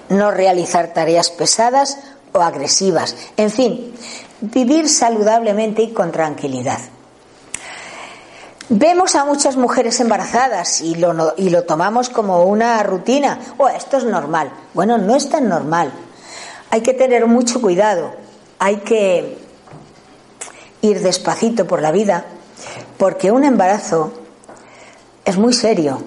No 0.08 0.30
realizar 0.30 0.94
tareas 0.94 1.30
pesadas 1.30 1.98
o 2.30 2.40
agresivas. 2.40 3.16
En 3.36 3.50
fin, 3.50 3.92
vivir 4.40 4.88
saludablemente 4.88 5.82
y 5.82 5.92
con 5.92 6.12
tranquilidad. 6.12 6.78
Vemos 8.70 9.14
a 9.14 9.24
muchas 9.24 9.56
mujeres 9.56 9.98
embarazadas 10.00 10.82
y 10.82 10.94
lo, 10.94 11.34
y 11.38 11.48
lo 11.48 11.64
tomamos 11.64 12.10
como 12.10 12.44
una 12.44 12.82
rutina. 12.82 13.38
Oh, 13.56 13.68
esto 13.68 13.96
es 13.96 14.04
normal. 14.04 14.50
Bueno, 14.74 14.98
no 14.98 15.16
es 15.16 15.30
tan 15.30 15.48
normal. 15.48 15.90
Hay 16.70 16.82
que 16.82 16.92
tener 16.92 17.26
mucho 17.26 17.62
cuidado. 17.62 18.12
Hay 18.58 18.76
que 18.78 19.38
ir 20.82 21.00
despacito 21.00 21.66
por 21.66 21.80
la 21.80 21.92
vida 21.92 22.26
porque 22.98 23.30
un 23.30 23.44
embarazo 23.44 24.12
es 25.24 25.38
muy 25.38 25.52
serio, 25.52 26.02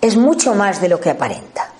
es 0.00 0.16
mucho 0.16 0.54
más 0.54 0.80
de 0.80 0.88
lo 0.88 1.00
que 1.00 1.10
aparenta. 1.10 1.72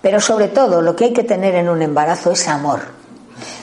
Pero 0.00 0.20
sobre 0.20 0.48
todo 0.48 0.80
lo 0.80 0.96
que 0.96 1.06
hay 1.06 1.12
que 1.12 1.24
tener 1.24 1.54
en 1.54 1.68
un 1.68 1.82
embarazo 1.82 2.32
es 2.32 2.48
amor. 2.48 2.97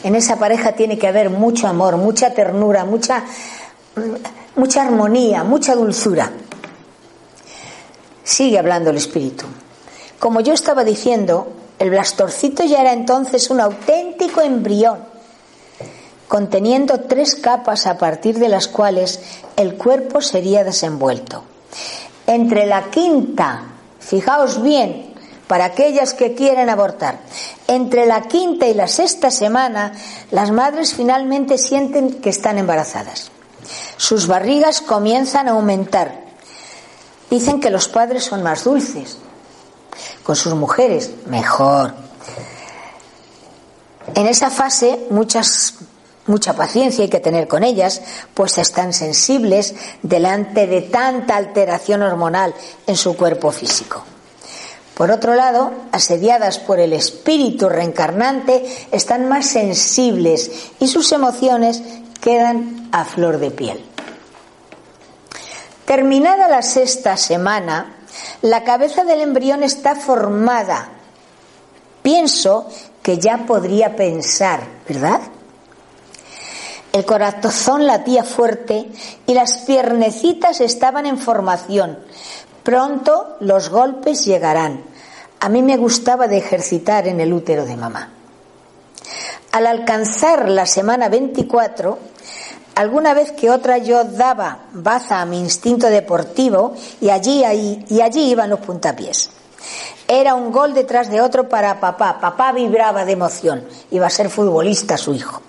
En 0.04 0.16
esa 0.16 0.38
pareja 0.38 0.74
tiene 0.74 0.98
que 0.98 1.08
haber 1.08 1.30
mucho 1.30 1.68
amor, 1.68 1.98
mucha 1.98 2.34
ternura, 2.34 2.86
mucha, 2.86 3.24
mucha 4.56 4.82
armonía, 4.82 5.44
mucha 5.44 5.76
dulzura. 5.76 6.32
Sigue 8.24 8.60
hablando 8.60 8.90
el 8.90 8.98
espíritu. 8.98 9.46
Como 10.20 10.42
yo 10.42 10.54
estaba 10.54 10.84
diciendo, 10.84 11.52
el 11.80 11.90
blastorcito 11.90 12.64
ya 12.64 12.82
era 12.82 12.94
entonces 12.94 13.50
un 13.50 13.60
auténtico 13.60 14.42
embrión, 14.42 15.00
conteniendo 16.28 17.02
tres 17.02 17.36
capas 17.36 17.86
a 17.86 17.98
partir 17.98 18.40
de 18.40 18.50
las 18.50 18.68
cuales 18.68 19.20
el 19.58 19.76
cuerpo 19.76 20.22
sería 20.22 20.64
desenvuelto. 20.64 21.44
Entre 22.28 22.66
la 22.66 22.90
quinta, 22.90 23.64
fijaos 24.00 24.62
bien, 24.62 25.15
para 25.48 25.66
aquellas 25.66 26.14
que 26.14 26.34
quieren 26.34 26.70
abortar, 26.70 27.20
entre 27.68 28.06
la 28.06 28.24
quinta 28.24 28.68
y 28.68 28.74
la 28.74 28.88
sexta 28.88 29.30
semana, 29.30 29.94
las 30.32 30.52
madres 30.52 30.94
finalmente 30.94 31.58
sienten 31.58 32.22
que 32.22 32.30
están 32.30 32.58
embarazadas. 32.58 33.32
Sus 33.98 34.28
barrigas 34.28 34.82
comienzan 34.82 35.48
a 35.48 35.52
aumentar. 35.52 36.24
Dicen 37.30 37.60
que 37.60 37.70
los 37.70 37.88
padres 37.88 38.24
son 38.24 38.44
más 38.44 38.64
dulces, 38.64 39.18
con 40.24 40.36
sus 40.36 40.54
mujeres, 40.56 41.12
mejor. 41.28 41.94
En 44.14 44.28
esa 44.28 44.50
fase 44.50 45.08
mucha 45.10 46.54
paciencia 46.54 47.04
hay 47.04 47.10
que 47.10 47.20
tener 47.20 47.48
con 47.48 47.64
ellas, 47.64 48.02
pues 48.34 48.58
están 48.58 48.94
sensibles 48.94 49.76
delante 50.02 50.68
de 50.68 50.82
tanta 50.82 51.36
alteración 51.36 52.02
hormonal 52.02 52.54
en 52.88 52.96
su 52.96 53.16
cuerpo 53.16 53.52
físico. 53.52 54.04
Por 54.96 55.12
otro 55.12 55.36
lado, 55.36 55.74
asediadas 55.92 56.58
por 56.60 56.80
el 56.80 56.94
espíritu 56.94 57.68
reencarnante, 57.68 58.66
están 58.92 59.28
más 59.28 59.48
sensibles 59.48 60.72
y 60.80 60.88
sus 60.88 61.12
emociones 61.12 61.84
quedan 62.22 62.90
a 62.92 63.04
flor 63.04 63.40
de 63.40 63.52
piel. 63.52 63.84
Terminada 65.86 66.48
la 66.48 66.62
sexta 66.62 67.18
semana, 67.18 67.98
la 68.42 68.64
cabeza 68.64 69.04
del 69.04 69.22
embrión 69.22 69.64
está 69.64 69.96
formada. 69.96 70.90
Pienso 72.02 72.68
que 73.04 73.18
ya 73.18 73.40
podría 73.46 73.96
pensar, 73.96 74.62
¿verdad? 74.88 75.20
El 76.96 77.06
corazón 77.06 77.86
latía 77.86 78.24
fuerte 78.24 78.90
y 79.28 79.34
las 79.34 79.58
piernecitas 79.60 80.62
estaban 80.62 81.06
en 81.06 81.18
formación. 81.18 82.00
Pronto 82.66 83.38
los 83.42 83.70
golpes 83.70 84.26
llegarán. 84.26 84.84
A 85.40 85.50
mí 85.50 85.62
me 85.62 85.78
gustaba 85.78 86.28
de 86.28 86.40
ejercitar 86.40 87.08
en 87.08 87.20
el 87.20 87.32
útero 87.32 87.64
de 87.64 87.78
mamá. 87.78 88.10
Al 89.52 89.68
alcanzar 89.68 90.50
la 90.50 90.66
semana 90.66 91.08
24, 91.08 92.00
alguna 92.74 93.14
vez 93.14 93.34
que 93.34 93.52
otra 93.52 93.78
yo 93.78 94.04
daba 94.04 94.66
baza 94.74 95.22
a 95.22 95.28
mi 95.28 95.40
instinto 95.40 95.86
deportivo 95.92 96.74
y 97.00 97.12
allí, 97.12 97.44
y 97.88 98.02
allí 98.02 98.32
iban 98.32 98.50
los 98.50 98.62
puntapiés. 98.62 99.30
Era 100.08 100.34
un 100.34 100.52
gol 100.52 100.74
detrás 100.74 101.12
de 101.12 101.22
otro 101.22 101.48
para 101.48 101.80
papá. 101.80 102.20
Papá 102.20 102.52
vibraba 102.52 103.06
de 103.06 103.12
emoción. 103.12 103.64
Iba 103.92 104.08
a 104.08 104.10
ser 104.10 104.32
futbolista 104.32 104.98
su 104.98 105.14
hijo. 105.14 105.40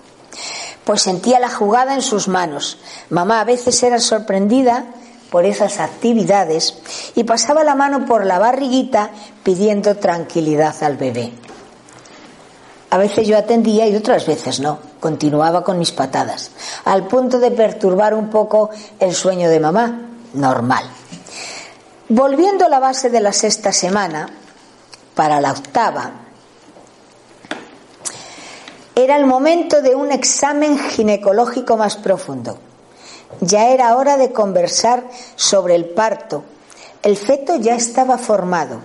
Pues 0.83 1.01
sentía 1.01 1.39
la 1.39 1.49
jugada 1.49 1.95
en 1.95 2.03
sus 2.03 2.27
manos. 2.27 2.77
Mamá 3.09 3.41
a 3.41 3.43
veces 3.43 3.81
era 3.81 3.99
sorprendida 3.99 4.85
por 5.29 5.45
esas 5.45 5.79
actividades 5.79 6.75
y 7.15 7.23
pasaba 7.23 7.63
la 7.63 7.75
mano 7.75 8.05
por 8.05 8.25
la 8.25 8.39
barriguita 8.39 9.11
pidiendo 9.43 9.97
tranquilidad 9.97 10.75
al 10.83 10.97
bebé. 10.97 11.31
A 12.89 12.97
veces 12.97 13.27
yo 13.27 13.37
atendía 13.37 13.87
y 13.87 13.95
otras 13.95 14.25
veces 14.25 14.59
no. 14.59 14.79
Continuaba 14.99 15.63
con 15.63 15.77
mis 15.77 15.91
patadas, 15.91 16.51
al 16.85 17.07
punto 17.07 17.39
de 17.39 17.51
perturbar 17.51 18.13
un 18.13 18.29
poco 18.29 18.69
el 18.99 19.13
sueño 19.13 19.49
de 19.49 19.59
mamá. 19.59 20.01
Normal. 20.33 20.83
Volviendo 22.09 22.65
a 22.65 22.69
la 22.69 22.79
base 22.79 23.09
de 23.09 23.19
la 23.19 23.33
sexta 23.33 23.71
semana, 23.71 24.29
para 25.13 25.41
la 25.41 25.51
octava, 25.51 26.11
era 28.95 29.15
el 29.17 29.25
momento 29.25 29.81
de 29.81 29.93
un 29.95 30.11
examen 30.11 30.77
ginecológico 30.77 31.75
más 31.75 31.97
profundo. 31.97 32.57
Ya 33.41 33.69
era 33.69 33.95
hora 33.95 34.17
de 34.17 34.31
conversar 34.31 35.03
sobre 35.35 35.75
el 35.75 35.85
parto. 35.85 36.43
El 37.03 37.17
feto 37.17 37.57
ya 37.57 37.75
estaba 37.75 38.17
formado 38.17 38.79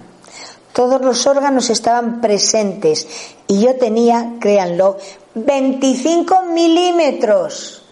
todos 0.73 1.03
los 1.03 1.27
órganos 1.27 1.71
estaban 1.71 2.21
presentes 2.21 3.07
y 3.47 3.61
yo 3.61 3.77
tenía, 3.77 4.35
créanlo, 4.41 4.97
25 5.35 6.47
milímetros. 6.47 7.83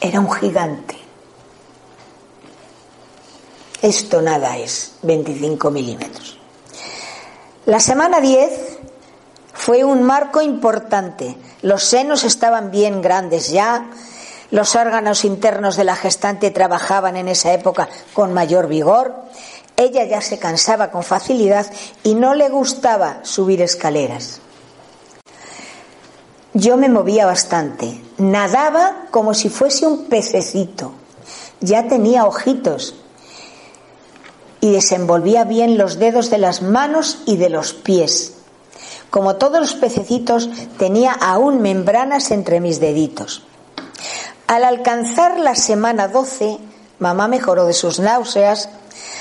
Era 0.00 0.18
un 0.18 0.30
gigante. 0.30 0.96
Esto 3.80 4.20
nada 4.22 4.58
es 4.58 4.94
25 5.02 5.70
milímetros. 5.70 6.38
La 7.66 7.78
semana 7.78 8.20
10 8.20 8.71
fue 9.72 9.84
un 9.84 10.02
marco 10.02 10.42
importante. 10.42 11.34
Los 11.62 11.84
senos 11.84 12.24
estaban 12.24 12.70
bien 12.70 13.00
grandes 13.00 13.48
ya, 13.48 13.86
los 14.50 14.76
órganos 14.76 15.24
internos 15.24 15.78
de 15.78 15.84
la 15.84 15.96
gestante 15.96 16.50
trabajaban 16.50 17.16
en 17.16 17.26
esa 17.26 17.54
época 17.54 17.88
con 18.12 18.34
mayor 18.34 18.68
vigor, 18.68 19.14
ella 19.78 20.04
ya 20.04 20.20
se 20.20 20.38
cansaba 20.38 20.90
con 20.90 21.02
facilidad 21.02 21.64
y 22.02 22.14
no 22.14 22.34
le 22.34 22.50
gustaba 22.50 23.20
subir 23.22 23.62
escaleras. 23.62 24.42
Yo 26.52 26.76
me 26.76 26.90
movía 26.90 27.24
bastante, 27.24 27.98
nadaba 28.18 29.06
como 29.10 29.32
si 29.32 29.48
fuese 29.48 29.86
un 29.86 30.04
pececito, 30.04 30.92
ya 31.60 31.88
tenía 31.88 32.26
ojitos 32.26 32.94
y 34.60 34.70
desenvolvía 34.70 35.44
bien 35.44 35.78
los 35.78 35.98
dedos 35.98 36.28
de 36.28 36.36
las 36.36 36.60
manos 36.60 37.22
y 37.24 37.38
de 37.38 37.48
los 37.48 37.72
pies. 37.72 38.34
Como 39.12 39.36
todos 39.36 39.60
los 39.60 39.74
pececitos, 39.74 40.48
tenía 40.78 41.12
aún 41.12 41.60
membranas 41.60 42.30
entre 42.30 42.60
mis 42.60 42.80
deditos. 42.80 43.42
Al 44.46 44.64
alcanzar 44.64 45.38
la 45.38 45.54
semana 45.54 46.08
12, 46.08 46.56
mamá 46.98 47.28
mejoró 47.28 47.66
de 47.66 47.74
sus 47.74 48.00
náuseas, 48.00 48.70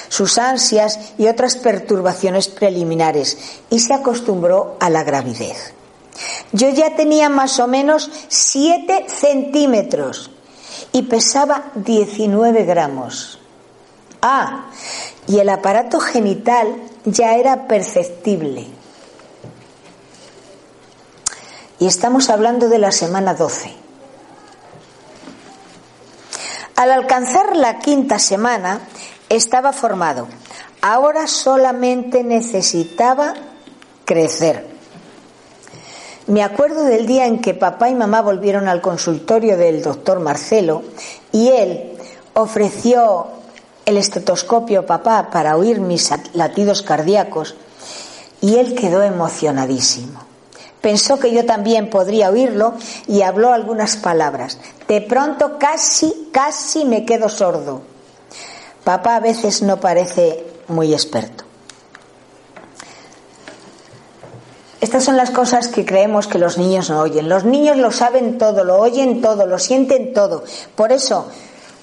sus 0.08 0.38
ansias 0.38 0.98
y 1.18 1.28
otras 1.28 1.58
perturbaciones 1.58 2.48
preliminares 2.48 3.38
y 3.70 3.80
se 3.80 3.94
acostumbró 3.94 4.78
a 4.80 4.90
la 4.90 5.04
gravidez. 5.04 5.74
Yo 6.54 6.70
ya 6.70 6.96
tenía 6.96 7.28
más 7.28 7.60
o 7.60 7.68
menos 7.68 8.10
7 8.30 9.08
centímetros 9.10 10.32
y 10.94 11.02
pesaba 11.02 11.66
19 11.76 12.64
gramos. 12.64 13.40
Ah, 14.22 14.68
y 15.28 15.40
el 15.40 15.50
aparato 15.50 16.00
genital 16.00 16.78
ya 17.04 17.36
era 17.36 17.68
perceptible. 17.68 18.80
Y 21.82 21.88
estamos 21.88 22.30
hablando 22.30 22.70
de 22.70 22.78
la 22.78 22.92
semana 22.92 23.34
12. 23.34 23.74
Al 26.76 26.92
alcanzar 26.92 27.56
la 27.56 27.80
quinta 27.80 28.20
semana 28.20 28.82
estaba 29.30 29.74
formado. 29.74 30.28
Ahora 30.84 31.26
solamente 31.26 32.24
necesitaba 32.24 33.34
crecer. 34.06 34.68
Me 36.28 36.44
acuerdo 36.44 36.84
del 36.84 37.08
día 37.08 37.26
en 37.26 37.42
que 37.42 37.56
papá 37.56 37.90
y 37.90 37.96
mamá 37.96 38.22
volvieron 38.22 38.68
al 38.68 38.80
consultorio 38.80 39.58
del 39.58 39.82
doctor 39.82 40.20
Marcelo 40.20 40.84
y 41.32 41.48
él 41.48 41.98
ofreció 42.36 43.26
el 43.88 43.98
estetoscopio 43.98 44.82
a 44.82 44.86
papá 44.86 45.32
para 45.32 45.58
oír 45.58 45.80
mis 45.80 46.12
latidos 46.34 46.84
cardíacos 46.84 47.56
y 48.40 48.58
él 48.58 48.76
quedó 48.76 49.02
emocionadísimo. 49.02 50.31
Pensó 50.82 51.20
que 51.20 51.32
yo 51.32 51.46
también 51.46 51.90
podría 51.90 52.30
oírlo 52.30 52.74
y 53.08 53.22
habló 53.22 53.54
algunas 53.54 53.98
palabras. 53.98 54.58
De 54.88 55.02
pronto 55.02 55.58
casi, 55.60 56.30
casi 56.32 56.86
me 56.86 57.06
quedo 57.06 57.30
sordo. 57.30 57.84
Papá 58.84 59.18
a 59.18 59.20
veces 59.20 59.62
no 59.62 59.80
parece 59.80 60.44
muy 60.68 60.92
experto. 60.94 61.46
Estas 64.82 65.04
son 65.04 65.16
las 65.16 65.30
cosas 65.30 65.68
que 65.68 65.86
creemos 65.86 66.26
que 66.26 66.40
los 66.40 66.58
niños 66.58 66.90
no 66.90 67.02
oyen. 67.02 67.30
Los 67.30 67.46
niños 67.46 67.78
lo 67.78 67.92
saben 67.92 68.40
todo, 68.40 68.64
lo 68.64 68.80
oyen 68.80 69.22
todo, 69.22 69.46
lo 69.46 69.60
sienten 69.60 70.12
todo. 70.12 70.44
Por 70.76 70.92
eso, 70.92 71.28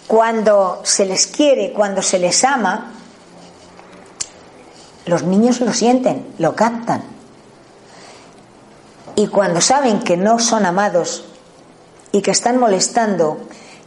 cuando 0.08 0.80
se 0.82 1.06
les 1.06 1.28
quiere, 1.28 1.72
cuando 1.72 2.02
se 2.02 2.18
les 2.18 2.42
ama, 2.42 2.94
los 5.06 5.22
niños 5.22 5.60
lo 5.60 5.72
sienten, 5.72 6.26
lo 6.38 6.56
captan. 6.56 7.17
Y 9.18 9.26
cuando 9.26 9.60
saben 9.60 9.98
que 9.98 10.16
no 10.16 10.38
son 10.38 10.64
amados 10.64 11.24
y 12.12 12.22
que 12.22 12.30
están 12.30 12.56
molestando 12.56 13.38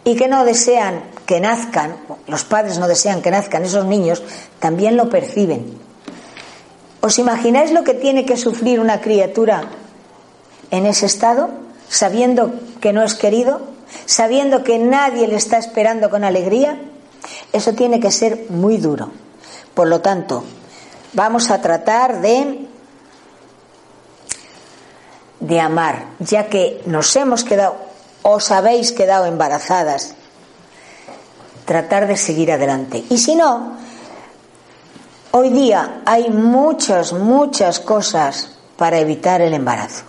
y 0.04 0.18
que 0.18 0.28
no 0.28 0.44
desean 0.44 1.06
que 1.26 1.40
nazcan, 1.40 1.96
los 2.28 2.44
padres 2.44 2.80
no 2.80 2.90
desean 2.90 3.22
que 3.22 3.32
nazcan 3.32 3.64
esos 3.64 3.86
niños, 3.86 4.22
también 4.60 4.98
lo 4.98 5.10
perciben. 5.10 5.80
¿Os 7.00 7.18
imagináis 7.18 7.72
lo 7.72 7.86
que 7.86 7.94
tiene 7.94 8.26
que 8.26 8.36
sufrir 8.36 8.82
una 8.82 9.00
criatura 9.00 9.70
en 10.70 10.86
ese 10.86 11.06
estado, 11.06 11.50
sabiendo 11.88 12.52
que 12.82 12.92
no 12.92 13.02
es 13.02 13.14
querido, 13.14 13.62
sabiendo 14.06 14.66
que 14.66 14.80
nadie 14.80 15.30
le 15.30 15.38
está 15.38 15.58
esperando 15.58 16.10
con 16.10 16.26
alegría? 16.26 16.78
Eso 17.54 17.72
tiene 17.72 18.02
que 18.02 18.12
ser 18.12 18.48
muy 18.50 18.80
duro. 18.80 19.12
Por 19.74 19.88
lo 19.88 20.02
tanto, 20.02 20.44
vamos 21.14 21.52
a 21.52 21.62
tratar 21.62 22.20
de 22.20 22.68
de 25.42 25.60
amar, 25.60 26.06
ya 26.20 26.48
que 26.48 26.82
nos 26.86 27.14
hemos 27.16 27.44
quedado 27.44 27.92
os 28.24 28.52
habéis 28.52 28.92
quedado 28.92 29.26
embarazadas, 29.26 30.14
tratar 31.66 32.08
de 32.08 32.18
seguir 32.18 32.52
adelante. 32.52 33.04
Y 33.10 33.18
si 33.18 33.36
no, 33.36 33.78
hoy 35.32 35.50
día 35.50 36.02
hay 36.06 36.30
muchas, 36.30 37.14
muchas 37.14 37.80
cosas 37.80 38.52
para 38.78 39.00
evitar 39.00 39.42
el 39.42 39.54
embarazo. 39.54 40.04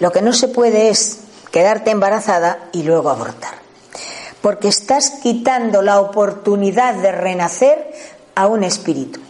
Lo 0.00 0.12
que 0.12 0.22
no 0.22 0.32
se 0.32 0.48
puede 0.48 0.90
es 0.90 1.20
quedarte 1.50 1.90
embarazada 1.90 2.68
y 2.72 2.82
luego 2.82 3.10
abortar. 3.10 3.54
Porque 4.42 4.68
estás 4.68 5.10
quitando 5.22 5.80
la 5.80 6.00
oportunidad 6.00 6.94
de 6.96 7.12
renacer 7.12 7.92
a 8.34 8.46
un 8.46 8.64
espíritu, 8.64 9.20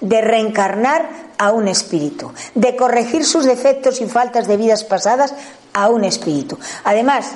de 0.00 0.20
reencarnar 0.20 1.25
a 1.38 1.52
un 1.52 1.68
espíritu, 1.68 2.32
de 2.54 2.76
corregir 2.76 3.24
sus 3.24 3.44
defectos 3.44 4.00
y 4.00 4.06
faltas 4.06 4.46
de 4.46 4.56
vidas 4.56 4.84
pasadas 4.84 5.34
a 5.72 5.88
un 5.88 6.04
espíritu. 6.04 6.58
Además, 6.84 7.26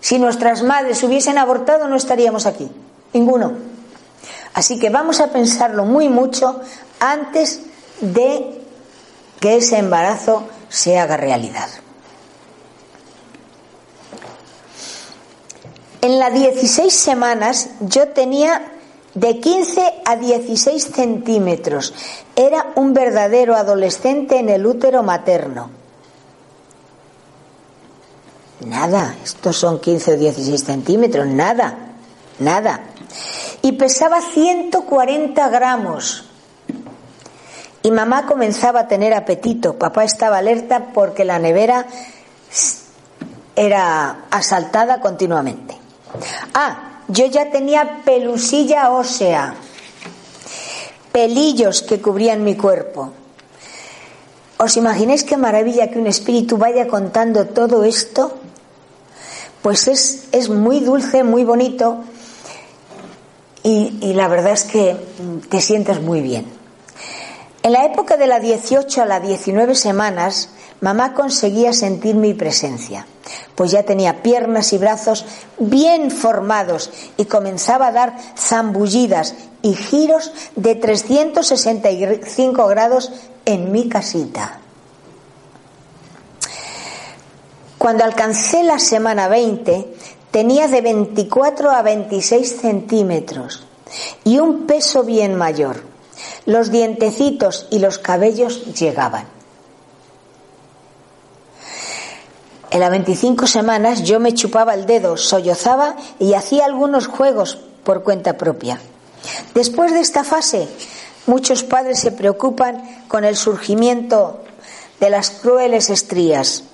si 0.00 0.18
nuestras 0.18 0.62
madres 0.62 1.02
hubiesen 1.02 1.38
abortado 1.38 1.88
no 1.88 1.96
estaríamos 1.96 2.46
aquí, 2.46 2.70
ninguno. 3.12 3.52
Así 4.54 4.78
que 4.78 4.90
vamos 4.90 5.20
a 5.20 5.28
pensarlo 5.28 5.84
muy 5.84 6.08
mucho 6.08 6.60
antes 7.00 7.60
de 8.00 8.60
que 9.40 9.56
ese 9.56 9.78
embarazo 9.78 10.48
se 10.68 10.98
haga 10.98 11.16
realidad. 11.16 11.68
En 16.00 16.18
las 16.18 16.34
16 16.34 16.92
semanas 16.92 17.70
yo 17.80 18.08
tenía 18.08 18.72
de 19.14 19.40
15 19.40 20.02
a 20.04 20.16
16 20.16 20.84
centímetros. 20.84 21.94
Era 22.34 22.72
un 22.76 22.94
verdadero 22.94 23.54
adolescente 23.54 24.38
en 24.38 24.48
el 24.48 24.66
útero 24.66 25.02
materno. 25.02 25.70
Nada, 28.66 29.16
estos 29.22 29.56
son 29.56 29.80
15 29.80 30.12
o 30.12 30.16
16 30.16 30.64
centímetros, 30.64 31.26
nada, 31.26 31.76
nada. 32.38 32.80
Y 33.60 33.72
pesaba 33.72 34.20
140 34.20 35.48
gramos. 35.48 36.24
Y 37.82 37.90
mamá 37.90 38.26
comenzaba 38.26 38.80
a 38.80 38.88
tener 38.88 39.12
apetito. 39.14 39.76
Papá 39.76 40.04
estaba 40.04 40.38
alerta 40.38 40.90
porque 40.94 41.24
la 41.24 41.40
nevera 41.40 41.86
era 43.56 44.26
asaltada 44.30 45.00
continuamente. 45.00 45.76
Ah, 46.54 46.91
yo 47.08 47.26
ya 47.26 47.50
tenía 47.50 48.02
pelusilla 48.04 48.90
ósea, 48.90 49.54
pelillos 51.12 51.82
que 51.82 52.00
cubrían 52.00 52.44
mi 52.44 52.56
cuerpo. 52.56 53.12
¿Os 54.58 54.76
imagináis 54.76 55.24
qué 55.24 55.36
maravilla 55.36 55.90
que 55.90 55.98
un 55.98 56.06
espíritu 56.06 56.56
vaya 56.56 56.86
contando 56.86 57.46
todo 57.46 57.84
esto? 57.84 58.38
pues 59.62 59.86
es, 59.86 60.24
es 60.32 60.48
muy 60.48 60.80
dulce, 60.80 61.22
muy 61.22 61.44
bonito 61.44 62.00
y, 63.62 64.12
la 64.14 64.26
verdad 64.26 64.52
es 64.52 64.64
que 64.64 64.96
te 65.48 65.60
sientes 65.60 66.02
muy 66.02 66.20
bien. 66.20 66.46
En 67.62 67.72
la 67.72 67.84
época 67.84 68.16
de 68.16 68.26
las 68.26 68.42
18 68.42 69.02
a 69.02 69.06
las 69.06 69.22
19 69.22 69.76
semanas, 69.76 70.48
mamá 70.82 71.14
conseguía 71.14 71.72
sentir 71.72 72.16
mi 72.16 72.34
presencia, 72.34 73.06
pues 73.54 73.70
ya 73.70 73.84
tenía 73.84 74.22
piernas 74.22 74.72
y 74.72 74.78
brazos 74.78 75.24
bien 75.58 76.10
formados 76.10 76.90
y 77.16 77.24
comenzaba 77.24 77.86
a 77.86 77.92
dar 77.92 78.16
zambullidas 78.36 79.34
y 79.62 79.74
giros 79.74 80.32
de 80.56 80.74
365 80.74 82.66
grados 82.66 83.12
en 83.44 83.70
mi 83.72 83.88
casita. 83.88 84.58
Cuando 87.78 88.04
alcancé 88.04 88.62
la 88.64 88.78
semana 88.78 89.28
20, 89.28 89.94
tenía 90.32 90.66
de 90.66 90.80
24 90.80 91.70
a 91.70 91.82
26 91.82 92.60
centímetros 92.60 93.66
y 94.24 94.38
un 94.38 94.66
peso 94.66 95.04
bien 95.04 95.36
mayor. 95.36 95.84
Los 96.44 96.72
dientecitos 96.72 97.68
y 97.70 97.78
los 97.78 97.98
cabellos 97.98 98.74
llegaban. 98.74 99.41
En 102.72 102.80
las 102.80 102.90
25 102.90 103.46
semanas 103.46 104.02
yo 104.02 104.18
me 104.18 104.32
chupaba 104.32 104.72
el 104.72 104.86
dedo, 104.86 105.18
sollozaba 105.18 105.94
y 106.18 106.32
hacía 106.32 106.64
algunos 106.64 107.06
juegos 107.06 107.58
por 107.84 108.02
cuenta 108.02 108.38
propia. 108.38 108.80
Después 109.54 109.92
de 109.92 110.00
esta 110.00 110.24
fase, 110.24 110.66
muchos 111.26 111.64
padres 111.64 112.00
se 112.00 112.12
preocupan 112.12 113.04
con 113.08 113.26
el 113.26 113.36
surgimiento 113.36 114.40
de 115.00 115.10
las 115.10 115.28
crueles 115.30 115.90
estrías. 115.90 116.64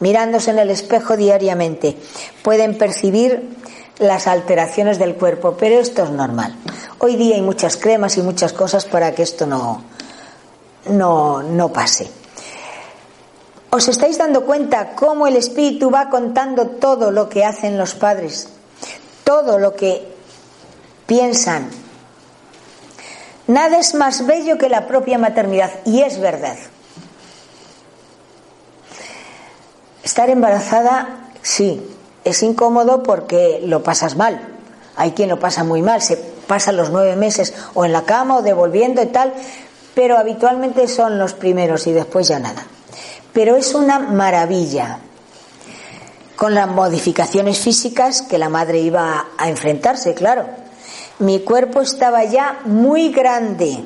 Mirándose 0.00 0.52
en 0.52 0.58
el 0.58 0.70
espejo 0.70 1.18
diariamente, 1.18 1.98
pueden 2.42 2.78
percibir 2.78 3.54
las 3.98 4.28
alteraciones 4.28 4.98
del 4.98 5.16
cuerpo, 5.16 5.56
pero 5.60 5.78
esto 5.78 6.02
es 6.02 6.10
normal. 6.10 6.56
Hoy 6.98 7.16
día 7.16 7.36
hay 7.36 7.42
muchas 7.42 7.76
cremas 7.76 8.16
y 8.16 8.22
muchas 8.22 8.54
cosas 8.54 8.86
para 8.86 9.14
que 9.14 9.22
esto 9.22 9.46
no, 9.46 9.82
no, 10.88 11.42
no 11.42 11.70
pase. 11.70 12.21
¿Os 13.74 13.88
estáis 13.88 14.18
dando 14.18 14.44
cuenta 14.44 14.94
cómo 14.94 15.26
el 15.26 15.34
Espíritu 15.34 15.90
va 15.90 16.10
contando 16.10 16.66
todo 16.66 17.10
lo 17.10 17.30
que 17.30 17.46
hacen 17.46 17.78
los 17.78 17.94
padres? 17.94 18.48
Todo 19.24 19.58
lo 19.58 19.74
que 19.74 20.06
piensan. 21.06 21.70
Nada 23.46 23.78
es 23.78 23.94
más 23.94 24.26
bello 24.26 24.58
que 24.58 24.68
la 24.68 24.86
propia 24.86 25.16
maternidad, 25.16 25.70
y 25.86 26.02
es 26.02 26.20
verdad. 26.20 26.58
Estar 30.04 30.28
embarazada, 30.28 31.30
sí, 31.40 31.82
es 32.24 32.42
incómodo 32.42 33.02
porque 33.02 33.62
lo 33.64 33.82
pasas 33.82 34.16
mal. 34.16 34.38
Hay 34.96 35.12
quien 35.12 35.30
lo 35.30 35.40
pasa 35.40 35.64
muy 35.64 35.80
mal, 35.80 36.02
se 36.02 36.18
pasa 36.18 36.72
los 36.72 36.90
nueve 36.90 37.16
meses 37.16 37.54
o 37.72 37.86
en 37.86 37.92
la 37.94 38.02
cama 38.02 38.36
o 38.36 38.42
devolviendo 38.42 39.00
y 39.00 39.06
tal, 39.06 39.32
pero 39.94 40.18
habitualmente 40.18 40.88
son 40.88 41.18
los 41.18 41.32
primeros 41.32 41.86
y 41.86 41.92
después 41.92 42.28
ya 42.28 42.38
nada. 42.38 42.66
Pero 43.32 43.56
es 43.56 43.74
una 43.74 43.98
maravilla. 43.98 44.98
Con 46.36 46.54
las 46.54 46.68
modificaciones 46.68 47.58
físicas 47.58 48.22
que 48.22 48.38
la 48.38 48.48
madre 48.48 48.80
iba 48.80 49.26
a 49.38 49.48
enfrentarse, 49.48 50.14
claro. 50.14 50.46
Mi 51.18 51.40
cuerpo 51.40 51.80
estaba 51.80 52.24
ya 52.24 52.60
muy 52.64 53.10
grande. 53.10 53.78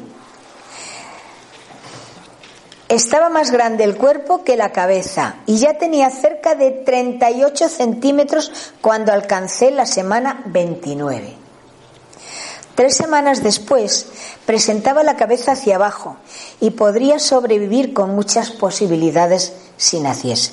Estaba 2.89 3.29
más 3.29 3.51
grande 3.51 3.85
el 3.85 3.97
cuerpo 3.97 4.45
que 4.45 4.57
la 4.57 4.71
cabeza 4.71 5.37
y 5.45 5.59
ya 5.59 5.77
tenía 5.77 6.09
cerca 6.09 6.55
de 6.55 6.71
38 6.71 7.69
centímetros 7.69 8.73
cuando 8.81 9.13
alcancé 9.13 9.73
la 9.73 9.87
semana 9.87 10.43
29. 10.47 11.46
Tres 12.77 12.95
semanas 12.95 13.43
después 13.43 14.07
presentaba 14.45 15.03
la 15.03 15.17
cabeza 15.17 15.53
hacia 15.53 15.77
abajo 15.77 16.19
y 16.61 16.71
podría 16.71 17.19
sobrevivir 17.19 17.95
con 17.95 18.15
muchas 18.15 18.51
posibilidades 18.51 19.55
si 19.79 19.99
naciese. 19.99 20.53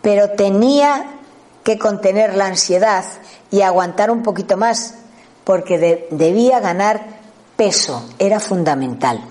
Pero 0.00 0.30
tenía 0.30 1.18
que 1.64 1.76
contener 1.76 2.36
la 2.36 2.46
ansiedad 2.46 3.04
y 3.50 3.62
aguantar 3.62 4.12
un 4.12 4.22
poquito 4.22 4.56
más 4.56 4.94
porque 5.42 6.06
debía 6.12 6.60
ganar 6.60 7.04
peso, 7.56 8.08
era 8.20 8.38
fundamental. 8.38 9.24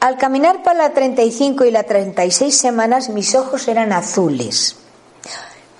Al 0.00 0.18
caminar 0.18 0.62
para 0.62 0.88
la 0.88 0.92
35 0.92 1.64
y 1.64 1.70
la 1.70 1.84
36 1.84 2.54
semanas 2.54 3.08
mis 3.08 3.34
ojos 3.34 3.68
eran 3.68 3.92
azules. 3.92 4.76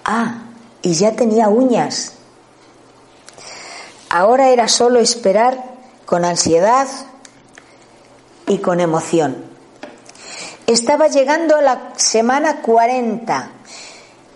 Ah, 0.04 0.44
y 0.80 0.94
ya 0.94 1.12
tenía 1.12 1.48
uñas. 1.48 2.14
Ahora 4.10 4.50
era 4.50 4.68
solo 4.68 4.98
esperar 5.00 5.64
con 6.04 6.26
ansiedad 6.26 6.86
y 8.46 8.58
con 8.58 8.80
emoción. 8.80 9.42
Estaba 10.66 11.08
llegando 11.08 11.56
a 11.56 11.62
la 11.62 11.92
semana 11.96 12.60
40 12.60 13.50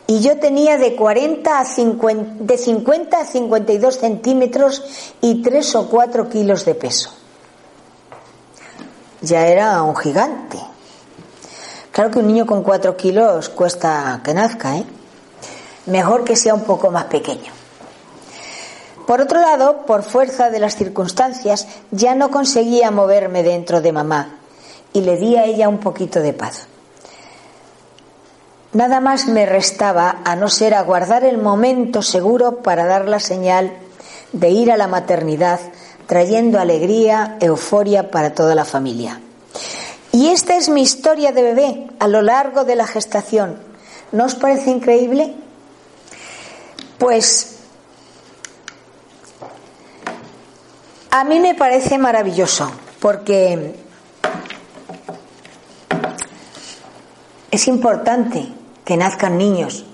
y 0.06 0.20
yo 0.20 0.38
tenía 0.38 0.78
de 0.78 0.96
40 0.96 1.58
a 1.58 1.64
50, 1.66 2.44
de 2.44 2.56
50 2.56 3.20
a 3.20 3.24
52 3.26 3.98
centímetros 3.98 4.82
y 5.20 5.42
3 5.42 5.74
o 5.74 5.88
4 5.90 6.28
kilos 6.30 6.64
de 6.64 6.74
peso 6.74 7.10
ya 9.24 9.46
era 9.46 9.82
un 9.82 9.96
gigante. 9.96 10.58
Claro 11.90 12.10
que 12.10 12.18
un 12.18 12.26
niño 12.26 12.46
con 12.46 12.62
cuatro 12.62 12.96
kilos 12.96 13.48
cuesta 13.48 14.20
que 14.24 14.34
nazca, 14.34 14.76
¿eh? 14.76 14.84
Mejor 15.86 16.24
que 16.24 16.36
sea 16.36 16.54
un 16.54 16.64
poco 16.64 16.90
más 16.90 17.04
pequeño. 17.04 17.53
Por 19.06 19.20
otro 19.20 19.40
lado, 19.40 19.84
por 19.86 20.02
fuerza 20.02 20.50
de 20.50 20.58
las 20.58 20.76
circunstancias, 20.76 21.66
ya 21.90 22.14
no 22.14 22.30
conseguía 22.30 22.90
moverme 22.90 23.42
dentro 23.42 23.80
de 23.80 23.92
mamá 23.92 24.38
y 24.92 25.02
le 25.02 25.16
di 25.16 25.36
a 25.36 25.44
ella 25.44 25.68
un 25.68 25.78
poquito 25.78 26.20
de 26.20 26.32
paz. 26.32 26.66
Nada 28.72 29.00
más 29.00 29.28
me 29.28 29.46
restaba 29.46 30.22
a 30.24 30.34
no 30.34 30.48
ser 30.48 30.74
aguardar 30.74 31.24
el 31.24 31.38
momento 31.38 32.02
seguro 32.02 32.62
para 32.62 32.86
dar 32.86 33.06
la 33.06 33.20
señal 33.20 33.72
de 34.32 34.50
ir 34.50 34.72
a 34.72 34.76
la 34.76 34.88
maternidad 34.88 35.60
trayendo 36.06 36.58
alegría, 36.58 37.36
euforia 37.40 38.10
para 38.10 38.34
toda 38.34 38.54
la 38.54 38.64
familia. 38.64 39.20
Y 40.12 40.28
esta 40.28 40.56
es 40.56 40.68
mi 40.68 40.82
historia 40.82 41.32
de 41.32 41.42
bebé 41.42 41.86
a 41.98 42.08
lo 42.08 42.22
largo 42.22 42.64
de 42.64 42.76
la 42.76 42.86
gestación. 42.86 43.58
¿No 44.12 44.24
os 44.24 44.34
parece 44.34 44.70
increíble? 44.70 45.34
Pues 46.98 47.53
a 51.14 51.22
mí 51.22 51.38
me 51.38 51.54
parece 51.54 51.96
maravilloso 51.96 52.68
porque 52.98 53.72
es 57.52 57.68
importante 57.68 58.48
que 58.84 58.96
nazcan 58.96 59.38
niños. 59.38 59.84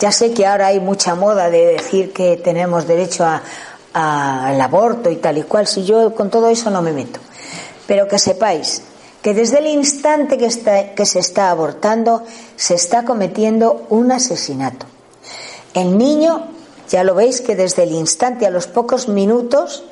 Ya 0.00 0.12
sé 0.12 0.32
que 0.32 0.46
ahora 0.46 0.68
hay 0.68 0.80
mucha 0.80 1.14
moda 1.14 1.50
de 1.50 1.66
decir 1.66 2.14
que 2.14 2.38
tenemos 2.38 2.86
derecho 2.86 3.26
a, 3.26 3.42
al 4.48 4.58
aborto 4.62 5.10
y 5.10 5.16
tal 5.16 5.36
y 5.36 5.42
cual, 5.42 5.66
si 5.66 5.84
yo 5.84 6.14
con 6.14 6.30
todo 6.30 6.48
eso 6.48 6.70
no 6.70 6.80
me 6.80 6.94
meto. 6.94 7.20
Pero 7.86 8.08
que 8.08 8.18
sepáis 8.18 8.82
que 9.20 9.34
desde 9.34 9.58
el 9.58 9.66
instante 9.66 10.38
que, 10.38 10.46
está, 10.46 10.94
que 10.94 11.04
se 11.04 11.18
está 11.18 11.50
abortando 11.50 12.22
se 12.56 12.76
está 12.76 13.04
cometiendo 13.04 13.84
un 13.90 14.10
asesinato. 14.10 14.86
El 15.74 15.98
niño, 15.98 16.55
ya 16.88 17.04
lo 17.04 17.14
veis 17.14 17.40
que 17.40 17.56
desde 17.56 17.84
el 17.84 17.92
instante 17.92 18.46
a 18.46 18.50
los 18.50 18.66
pocos 18.66 19.08
minutos 19.08 19.84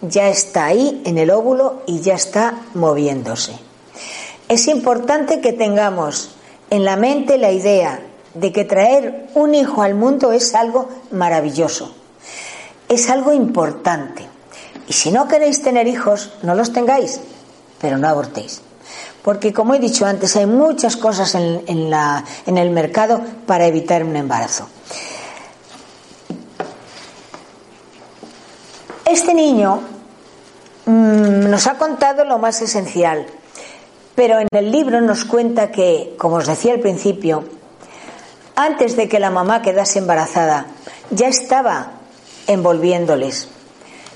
ya 0.00 0.28
está 0.28 0.66
ahí 0.66 1.02
en 1.04 1.18
el 1.18 1.30
óvulo 1.30 1.82
y 1.86 2.00
ya 2.00 2.14
está 2.14 2.62
moviéndose. 2.74 3.52
Es 4.48 4.68
importante 4.68 5.40
que 5.40 5.52
tengamos 5.52 6.30
en 6.70 6.84
la 6.84 6.96
mente 6.96 7.38
la 7.38 7.52
idea 7.52 8.00
de 8.34 8.52
que 8.52 8.64
traer 8.64 9.28
un 9.34 9.54
hijo 9.54 9.82
al 9.82 9.94
mundo 9.94 10.32
es 10.32 10.54
algo 10.54 10.88
maravilloso 11.10 11.94
es 12.88 13.10
algo 13.10 13.32
importante. 13.32 14.26
Y 14.86 14.92
si 14.92 15.10
no 15.10 15.28
queréis 15.28 15.62
tener 15.62 15.86
hijos, 15.86 16.32
no 16.42 16.54
los 16.54 16.72
tengáis, 16.72 17.20
pero 17.80 17.98
no 17.98 18.08
abortéis. 18.08 18.60
Porque, 19.22 19.52
como 19.52 19.74
he 19.74 19.78
dicho 19.78 20.04
antes, 20.04 20.36
hay 20.36 20.46
muchas 20.46 20.96
cosas 20.96 21.34
en, 21.34 21.62
el 21.66 22.70
mercado 22.70 23.22
para 23.46 23.66
evitar 23.66 24.04
un 24.04 24.16
embarazo. 24.16 24.68
Este 29.14 29.32
niño 29.32 29.80
mm, 30.86 31.48
nos 31.48 31.68
ha 31.68 31.78
contado 31.78 32.24
lo 32.24 32.38
más 32.38 32.60
esencial, 32.62 33.26
pero 34.16 34.40
en 34.40 34.48
el 34.50 34.72
libro 34.72 35.00
nos 35.00 35.24
cuenta 35.24 35.70
que, 35.70 36.16
como 36.18 36.38
os 36.38 36.48
decía 36.48 36.72
al 36.72 36.80
principio, 36.80 37.44
antes 38.56 38.96
de 38.96 39.08
que 39.08 39.20
la 39.20 39.30
mamá 39.30 39.62
quedase 39.62 40.00
embarazada, 40.00 40.66
ya 41.10 41.28
estaba 41.28 41.92
envolviéndoles. 42.48 43.46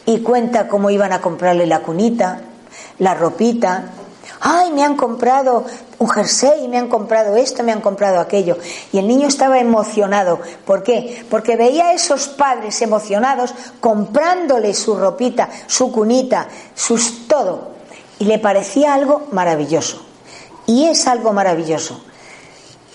Y 0.04 0.22
cuenta 0.22 0.66
cómo 0.66 0.90
iban 0.90 1.12
a 1.12 1.20
comprarle 1.20 1.66
la 1.66 1.78
cunita, 1.78 2.40
la 2.98 3.14
ropita. 3.14 3.92
Ay, 4.40 4.72
me 4.72 4.84
han 4.84 4.96
comprado 4.96 5.64
un 5.98 6.08
jersey, 6.08 6.68
me 6.68 6.78
han 6.78 6.88
comprado 6.88 7.36
esto, 7.36 7.62
me 7.62 7.72
han 7.72 7.80
comprado 7.80 8.20
aquello. 8.20 8.56
Y 8.92 8.98
el 8.98 9.08
niño 9.08 9.26
estaba 9.26 9.58
emocionado. 9.58 10.40
¿Por 10.64 10.82
qué? 10.82 11.24
Porque 11.28 11.56
veía 11.56 11.88
a 11.88 11.92
esos 11.94 12.28
padres 12.28 12.80
emocionados 12.82 13.54
comprándole 13.80 14.74
su 14.74 14.96
ropita, 14.96 15.48
su 15.66 15.90
cunita, 15.90 16.48
sus 16.74 17.26
todo. 17.26 17.72
Y 18.18 18.24
le 18.26 18.38
parecía 18.38 18.94
algo 18.94 19.26
maravilloso. 19.32 20.04
Y 20.66 20.84
es 20.84 21.06
algo 21.06 21.32
maravilloso. 21.32 22.00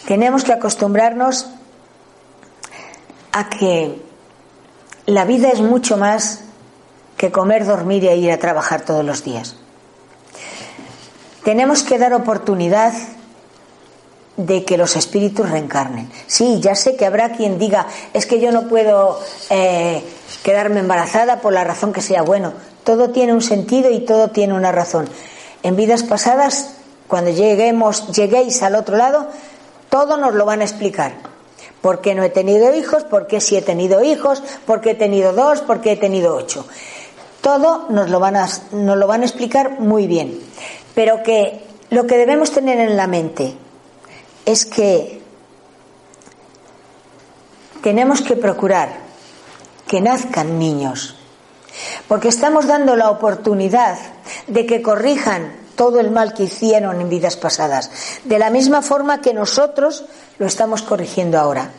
Tenemos 0.08 0.44
que 0.44 0.54
acostumbrarnos 0.54 1.48
a 3.32 3.50
que 3.50 4.02
la 5.06 5.26
vida 5.26 5.50
es 5.50 5.60
mucho 5.60 5.98
más 5.98 6.42
que 7.18 7.32
comer, 7.32 7.66
dormir 7.66 8.04
y 8.04 8.10
ir 8.10 8.32
a 8.32 8.38
trabajar 8.38 8.82
todos 8.82 9.04
los 9.04 9.24
días. 9.24 9.56
Tenemos 11.44 11.84
que 11.84 11.98
dar 11.98 12.14
oportunidad 12.14 12.94
de 14.38 14.64
que 14.66 14.78
los 14.78 14.96
espíritus 14.96 15.50
reencarnen. 15.50 16.10
Sí, 16.28 16.60
ya 16.62 16.76
sé 16.76 16.96
que 16.96 17.06
habrá 17.06 17.34
quien 17.34 17.60
diga, 17.60 17.88
es 18.14 18.26
que 18.26 18.40
yo 18.40 18.52
no 18.52 18.68
puedo 18.68 19.20
eh, 19.50 20.04
quedarme 20.44 20.80
embarazada 20.80 21.42
por 21.42 21.54
la 21.54 21.64
razón 21.64 21.94
que 21.94 22.02
sea. 22.02 22.24
Bueno, 22.24 22.54
todo 22.84 23.10
tiene 23.12 23.34
un 23.34 23.42
sentido 23.42 23.92
y 23.92 24.00
todo 24.00 24.30
tiene 24.30 24.54
una 24.54 24.72
razón. 24.72 25.08
En 25.62 25.76
vidas 25.76 26.04
pasadas, 26.04 26.74
cuando 27.08 27.32
lleguemos, 27.32 28.12
lleguéis 28.12 28.64
al 28.64 28.76
otro 28.76 28.98
lado, 28.98 29.28
todo 29.90 30.18
nos 30.18 30.34
lo 30.34 30.46
van 30.46 30.62
a 30.62 30.66
explicar. 30.66 31.14
¿Por 31.82 32.02
qué 32.02 32.16
no 32.16 32.24
he 32.24 32.30
tenido 32.30 32.74
hijos? 32.74 33.04
¿Por 33.04 33.28
qué 33.28 33.42
sí 33.42 33.58
he 33.58 33.62
tenido 33.62 34.04
hijos? 34.04 34.42
¿Por 34.66 34.82
qué 34.82 34.92
he 34.92 34.96
tenido 34.96 35.34
dos? 35.34 35.62
¿Por 35.62 35.82
qué 35.82 35.92
he 35.92 35.98
tenido 35.98 36.36
ocho? 36.36 36.66
Todo 37.42 37.88
nos 37.90 38.10
lo 38.10 38.22
van 38.22 38.38
a, 38.38 38.48
nos 38.72 38.98
lo 38.98 39.06
van 39.06 39.22
a 39.22 39.26
explicar 39.26 39.80
muy 39.80 40.08
bien. 40.08 40.40
Pero 40.94 41.24
que 41.24 41.64
lo 41.90 42.08
que 42.08 42.18
debemos 42.18 42.52
tener 42.52 42.80
en 42.80 42.98
la 42.98 43.08
mente 43.08 43.56
es 44.46 44.66
que 44.66 45.22
tenemos 47.82 48.22
que 48.22 48.36
procurar 48.36 48.90
que 49.88 50.02
nazcan 50.02 50.58
niños, 50.58 51.16
porque 52.08 52.30
estamos 52.30 52.66
dando 52.68 52.96
la 52.96 53.10
oportunidad 53.10 53.98
de 54.48 54.66
que 54.66 54.82
corrijan 54.82 55.56
todo 55.76 56.00
el 56.00 56.12
mal 56.12 56.34
que 56.34 56.44
hicieron 56.44 57.02
en 57.02 57.10
vidas 57.10 57.36
pasadas, 57.36 57.92
de 58.24 58.40
la 58.40 58.50
misma 58.50 58.82
forma 58.82 59.22
que 59.22 59.34
nosotros 59.34 60.06
lo 60.38 60.46
estamos 60.46 60.82
corrigiendo 60.82 61.40
ahora. 61.40 61.72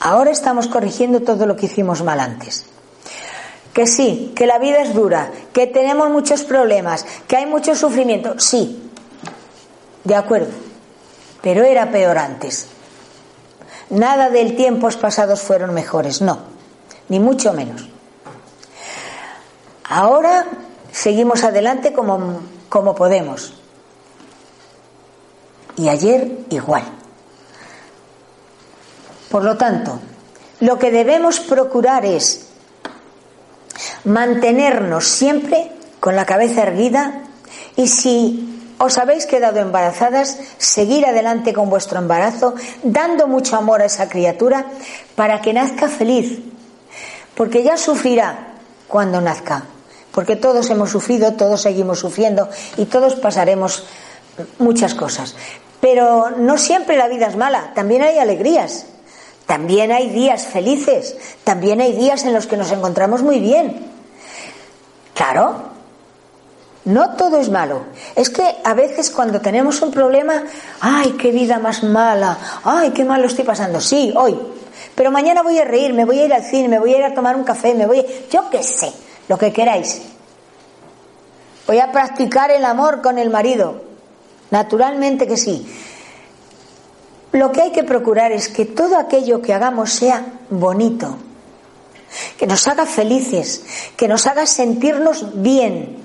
Ahora 0.00 0.30
estamos 0.30 0.68
corrigiendo 0.68 1.20
todo 1.20 1.46
lo 1.46 1.56
que 1.56 1.66
hicimos 1.66 2.02
mal 2.02 2.20
antes. 2.20 2.66
Que 3.74 3.86
sí, 3.86 4.32
que 4.34 4.46
la 4.46 4.58
vida 4.58 4.80
es 4.80 4.94
dura, 4.94 5.30
que 5.52 5.66
tenemos 5.66 6.08
muchos 6.08 6.44
problemas, 6.44 7.04
que 7.28 7.36
hay 7.36 7.46
mucho 7.46 7.74
sufrimiento, 7.74 8.38
sí, 8.38 8.90
de 10.04 10.14
acuerdo, 10.14 10.52
pero 11.42 11.64
era 11.64 11.90
peor 11.90 12.16
antes. 12.16 12.68
Nada 13.90 14.30
del 14.30 14.56
tiempos 14.56 14.96
pasados 14.96 15.42
fueron 15.42 15.74
mejores, 15.74 16.22
no, 16.22 16.38
ni 17.08 17.20
mucho 17.20 17.52
menos. 17.52 17.86
Ahora 19.84 20.46
seguimos 20.92 21.44
adelante 21.44 21.92
como 21.92 22.40
como 22.74 22.92
podemos. 22.92 23.54
Y 25.76 25.88
ayer 25.88 26.40
igual. 26.50 26.82
Por 29.30 29.44
lo 29.44 29.56
tanto, 29.56 30.00
lo 30.58 30.76
que 30.76 30.90
debemos 30.90 31.38
procurar 31.38 32.04
es 32.04 32.43
mantenernos 34.04 35.06
siempre 35.06 35.70
con 36.00 36.16
la 36.16 36.26
cabeza 36.26 36.62
erguida 36.62 37.22
y 37.76 37.88
si 37.88 38.72
os 38.78 38.98
habéis 38.98 39.26
quedado 39.26 39.60
embarazadas, 39.60 40.38
seguir 40.58 41.06
adelante 41.06 41.52
con 41.52 41.70
vuestro 41.70 41.98
embarazo, 41.98 42.54
dando 42.82 43.28
mucho 43.28 43.56
amor 43.56 43.82
a 43.82 43.86
esa 43.86 44.08
criatura 44.08 44.66
para 45.14 45.40
que 45.40 45.52
nazca 45.52 45.88
feliz, 45.88 46.40
porque 47.34 47.62
ya 47.62 47.76
sufrirá 47.76 48.54
cuando 48.88 49.20
nazca 49.20 49.64
porque 50.14 50.36
todos 50.36 50.70
hemos 50.70 50.90
sufrido, 50.90 51.32
todos 51.32 51.62
seguimos 51.62 51.98
sufriendo 51.98 52.48
y 52.76 52.84
todos 52.84 53.16
pasaremos 53.16 53.84
muchas 54.58 54.94
cosas. 54.94 55.34
Pero 55.80 56.30
no 56.30 56.56
siempre 56.56 56.96
la 56.96 57.08
vida 57.08 57.26
es 57.26 57.36
mala, 57.36 57.72
también 57.74 58.02
hay 58.02 58.18
alegrías, 58.18 58.86
también 59.46 59.90
hay 59.90 60.08
días 60.08 60.46
felices, 60.46 61.16
también 61.42 61.80
hay 61.80 61.92
días 61.92 62.24
en 62.24 62.32
los 62.32 62.46
que 62.46 62.56
nos 62.56 62.70
encontramos 62.70 63.22
muy 63.22 63.40
bien. 63.40 63.93
Claro, 65.14 65.74
no 66.84 67.16
todo 67.16 67.38
es 67.38 67.48
malo. 67.48 67.84
Es 68.14 68.28
que 68.28 68.56
a 68.62 68.74
veces 68.74 69.10
cuando 69.10 69.40
tenemos 69.40 69.80
un 69.80 69.90
problema, 69.90 70.44
ay, 70.80 71.12
qué 71.12 71.30
vida 71.30 71.58
más 71.58 71.82
mala, 71.82 72.36
ay, 72.64 72.90
qué 72.90 73.04
malo 73.04 73.26
estoy 73.26 73.44
pasando. 73.44 73.80
Sí, 73.80 74.12
hoy. 74.16 74.38
Pero 74.94 75.10
mañana 75.10 75.42
voy 75.42 75.58
a 75.58 75.64
reír, 75.64 75.94
me 75.94 76.04
voy 76.04 76.18
a 76.18 76.24
ir 76.26 76.34
al 76.34 76.44
cine, 76.44 76.68
me 76.68 76.78
voy 76.78 76.94
a 76.94 76.98
ir 76.98 77.04
a 77.04 77.14
tomar 77.14 77.36
un 77.36 77.44
café, 77.44 77.74
me 77.74 77.86
voy 77.86 78.00
a... 78.00 78.04
Yo 78.30 78.50
qué 78.50 78.62
sé 78.62 78.92
lo 79.28 79.38
que 79.38 79.52
queráis. 79.52 80.02
Voy 81.66 81.78
a 81.78 81.90
practicar 81.90 82.50
el 82.50 82.64
amor 82.64 83.00
con 83.00 83.18
el 83.18 83.30
marido. 83.30 83.82
Naturalmente 84.50 85.26
que 85.26 85.36
sí. 85.36 85.66
Lo 87.32 87.50
que 87.50 87.62
hay 87.62 87.72
que 87.72 87.82
procurar 87.82 88.30
es 88.30 88.48
que 88.48 88.66
todo 88.66 88.98
aquello 88.98 89.40
que 89.40 89.54
hagamos 89.54 89.90
sea 89.90 90.24
bonito, 90.50 91.16
que 92.38 92.46
nos 92.46 92.66
haga 92.68 92.86
felices, 92.86 93.62
que 93.96 94.08
nos 94.08 94.26
haga 94.26 94.46
sentirnos 94.46 95.42
bien. 95.42 95.98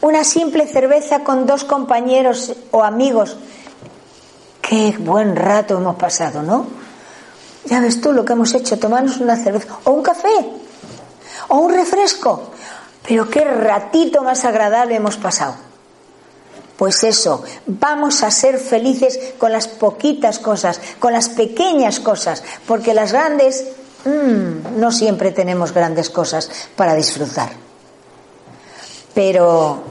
Una 0.00 0.24
simple 0.24 0.66
cerveza 0.66 1.20
con 1.20 1.46
dos 1.46 1.64
compañeros 1.64 2.54
o 2.70 2.84
amigos. 2.84 3.36
Qué 4.60 4.96
buen 4.98 5.36
rato 5.36 5.76
hemos 5.76 5.96
pasado, 5.96 6.42
¿no? 6.42 6.66
Ya 7.64 7.80
ves 7.80 8.00
tú 8.00 8.12
lo 8.12 8.24
que 8.24 8.34
hemos 8.34 8.54
hecho, 8.54 8.78
tomarnos 8.78 9.18
una 9.18 9.36
cerveza 9.36 9.78
o 9.84 9.90
un 9.90 10.02
café 10.02 10.28
o 11.48 11.58
un 11.58 11.72
refresco. 11.72 12.50
Pero 13.06 13.28
qué 13.28 13.44
ratito 13.44 14.22
más 14.22 14.44
agradable 14.44 14.96
hemos 14.96 15.16
pasado. 15.16 15.54
Pues 16.76 17.04
eso, 17.04 17.42
vamos 17.66 18.22
a 18.22 18.30
ser 18.30 18.58
felices 18.58 19.18
con 19.38 19.50
las 19.50 19.66
poquitas 19.66 20.38
cosas, 20.38 20.80
con 20.98 21.12
las 21.12 21.30
pequeñas 21.30 22.00
cosas, 22.00 22.42
porque 22.66 22.92
las 22.92 23.12
grandes, 23.12 23.64
mmm, 24.04 24.78
no 24.78 24.92
siempre 24.92 25.32
tenemos 25.32 25.72
grandes 25.72 26.10
cosas 26.10 26.50
para 26.76 26.94
disfrutar. 26.94 27.50
Pero 29.14 29.82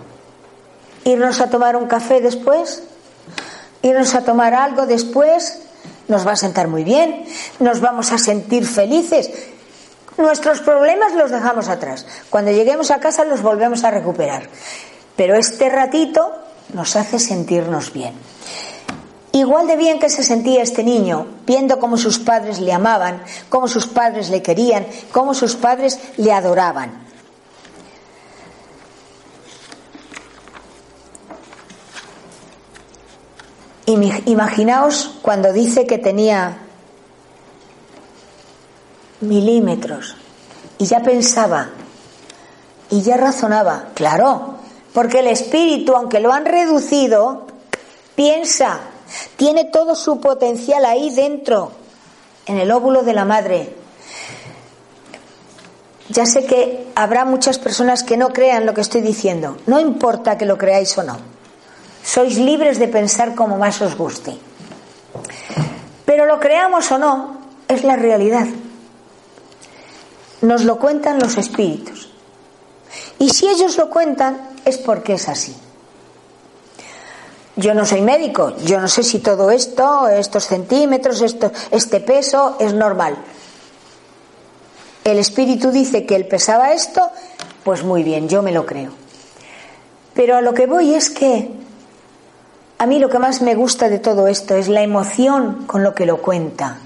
irnos 1.04 1.42
a 1.42 1.50
tomar 1.50 1.76
un 1.76 1.88
café 1.88 2.22
después, 2.22 2.84
irnos 3.82 4.14
a 4.16 4.22
tomar 4.24 4.54
algo 4.54 4.86
después, 4.86 5.60
nos 6.08 6.26
va 6.28 6.34
a 6.34 6.36
sentar 6.36 6.68
muy 6.68 6.84
bien, 6.84 7.26
nos 7.60 7.82
vamos 7.82 8.12
a 8.12 8.18
sentir 8.18 8.66
felices 8.68 9.32
Nuestros 10.18 10.62
problemas 10.62 11.14
los 11.14 11.30
dejamos 11.30 11.68
atrás. 11.68 12.06
Cuando 12.30 12.52
lleguemos 12.52 12.90
a 12.92 13.00
casa 13.00 13.26
los 13.26 13.42
volvemos 13.42 13.84
a 13.84 13.92
recuperar. 13.92 14.48
Pero 15.16 15.36
este 15.36 15.70
ratito 15.70 16.32
nos 16.74 16.96
hace 16.96 17.20
sentirnos 17.20 17.92
bien. 17.92 18.14
Igual 19.36 19.68
de 19.68 19.76
bien 19.76 20.00
que 20.00 20.08
se 20.08 20.24
sentía 20.24 20.64
este 20.64 20.82
niño, 20.82 21.28
viendo 21.46 21.78
cómo 21.78 21.98
sus 21.98 22.20
padres 22.20 22.62
le 22.62 22.72
amaban, 22.72 23.22
cómo 23.50 23.68
sus 23.68 23.86
padres 23.86 24.30
le 24.30 24.42
querían, 24.42 24.88
cómo 25.12 25.34
sus 25.34 25.58
padres 25.58 26.00
le 26.16 26.32
adoraban. 26.32 27.04
Imaginaos 33.86 35.18
cuando 35.22 35.52
dice 35.52 35.86
que 35.86 35.98
tenía 35.98 36.60
milímetros. 39.20 40.16
Y 40.78 40.86
ya 40.86 41.02
pensaba, 41.02 41.72
y 42.90 43.02
ya 43.02 43.18
razonaba, 43.18 43.90
claro, 43.96 44.56
porque 44.94 45.20
el 45.20 45.28
espíritu, 45.28 45.94
aunque 45.94 46.22
lo 46.22 46.32
han 46.32 46.46
reducido, 46.46 47.48
piensa, 48.16 48.80
tiene 49.38 49.66
todo 49.66 49.96
su 49.96 50.20
potencial 50.20 50.86
ahí 50.86 51.10
dentro, 51.10 51.72
en 52.46 52.58
el 52.58 52.72
óvulo 52.72 53.04
de 53.04 53.14
la 53.14 53.26
madre. 53.26 53.76
Ya 56.10 56.26
sé 56.26 56.46
que 56.46 56.88
habrá 56.96 57.26
muchas 57.26 57.58
personas 57.58 58.04
que 58.04 58.18
no 58.18 58.30
crean 58.30 58.66
lo 58.66 58.74
que 58.74 58.82
estoy 58.82 59.02
diciendo. 59.02 59.58
No 59.66 59.80
importa 59.80 60.38
que 60.38 60.46
lo 60.46 60.58
creáis 60.58 60.98
o 60.98 61.04
no. 61.04 61.18
Sois 62.04 62.38
libres 62.38 62.78
de 62.78 62.88
pensar 62.88 63.34
como 63.34 63.58
más 63.58 63.82
os 63.82 63.98
guste. 63.98 64.38
Pero 66.06 66.28
lo 66.28 66.40
creamos 66.40 66.92
o 66.92 67.00
no, 67.00 67.42
es 67.68 67.84
la 67.84 67.96
realidad. 67.96 68.46
Nos 70.42 70.64
lo 70.64 70.78
cuentan 70.78 71.20
los 71.20 71.38
espíritus. 71.38 72.12
Y 73.18 73.30
si 73.30 73.48
ellos 73.48 73.78
lo 73.78 73.90
cuentan 73.90 74.50
es 74.64 74.78
porque 74.78 75.14
es 75.14 75.28
así. 75.28 75.56
Yo 77.56 77.74
no 77.74 77.86
soy 77.86 78.02
médico, 78.02 78.54
yo 78.66 78.82
no 78.82 78.88
sé 78.88 79.04
si 79.04 79.20
todo 79.20 79.50
esto, 79.52 80.08
estos 80.08 80.46
centímetros, 80.46 81.22
esto, 81.22 81.52
este 81.72 82.02
peso 82.02 82.58
es 82.60 82.74
normal. 82.74 83.16
El 85.04 85.20
espíritu 85.20 85.72
dice 85.72 86.06
que 86.06 86.16
él 86.16 86.28
pesaba 86.28 86.74
esto, 86.74 87.10
pues 87.64 87.84
muy 87.84 88.04
bien, 88.04 88.28
yo 88.28 88.42
me 88.42 88.52
lo 88.52 88.66
creo. 88.66 88.92
Pero 90.14 90.36
a 90.36 90.42
lo 90.42 90.54
que 90.54 90.66
voy 90.66 90.94
es 90.96 91.10
que 91.10 91.50
a 92.78 92.86
mí 92.86 93.00
lo 93.00 93.10
que 93.10 93.20
más 93.20 93.42
me 93.42 93.56
gusta 93.56 93.88
de 93.88 94.00
todo 94.00 94.28
esto 94.28 94.56
es 94.56 94.68
la 94.68 94.82
emoción 94.82 95.66
con 95.66 95.84
lo 95.84 95.96
que 95.96 96.06
lo 96.06 96.22
cuenta 96.22 96.80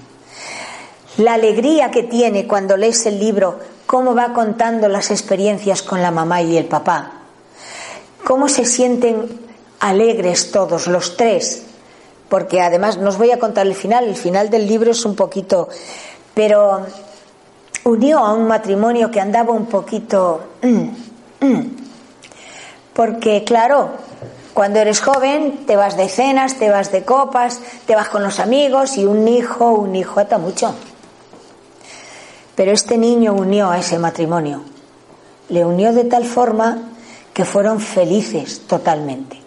la 1.16 1.34
alegría 1.34 1.90
que 1.90 2.02
tiene 2.02 2.46
cuando 2.46 2.76
lees 2.76 3.04
el 3.06 3.18
libro, 3.18 3.58
cómo 3.86 4.14
va 4.14 4.32
contando 4.32 4.88
las 4.88 5.10
experiencias 5.10 5.82
con 5.82 6.02
la 6.02 6.10
mamá 6.10 6.42
y 6.42 6.56
el 6.56 6.66
papá, 6.66 7.12
cómo 8.24 8.48
se 8.48 8.64
sienten 8.64 9.49
alegres 9.80 10.52
todos 10.52 10.86
los 10.86 11.16
tres, 11.16 11.62
porque 12.28 12.60
además 12.60 12.98
no 12.98 13.08
os 13.08 13.18
voy 13.18 13.32
a 13.32 13.38
contar 13.38 13.66
el 13.66 13.74
final, 13.74 14.04
el 14.04 14.16
final 14.16 14.50
del 14.50 14.68
libro 14.68 14.92
es 14.92 15.04
un 15.04 15.16
poquito, 15.16 15.68
pero 16.34 16.86
unió 17.84 18.18
a 18.18 18.34
un 18.34 18.46
matrimonio 18.46 19.10
que 19.10 19.20
andaba 19.20 19.52
un 19.52 19.66
poquito, 19.66 20.40
mm, 20.62 21.46
mm. 21.46 21.76
porque 22.92 23.42
claro, 23.44 23.90
cuando 24.54 24.78
eres 24.78 25.00
joven 25.00 25.64
te 25.66 25.76
vas 25.76 25.96
de 25.96 26.08
cenas, 26.08 26.54
te 26.56 26.70
vas 26.70 26.92
de 26.92 27.04
copas, 27.04 27.60
te 27.86 27.96
vas 27.96 28.08
con 28.08 28.22
los 28.22 28.38
amigos 28.38 28.98
y 28.98 29.06
un 29.06 29.26
hijo, 29.26 29.72
un 29.72 29.96
hijo 29.96 30.20
ata 30.20 30.38
mucho. 30.38 30.74
Pero 32.54 32.72
este 32.72 32.98
niño 32.98 33.32
unió 33.32 33.70
a 33.70 33.78
ese 33.78 33.98
matrimonio. 33.98 34.62
Le 35.48 35.64
unió 35.64 35.94
de 35.94 36.04
tal 36.04 36.26
forma 36.26 36.90
que 37.32 37.44
fueron 37.46 37.80
felices 37.80 38.66
totalmente. 38.66 39.40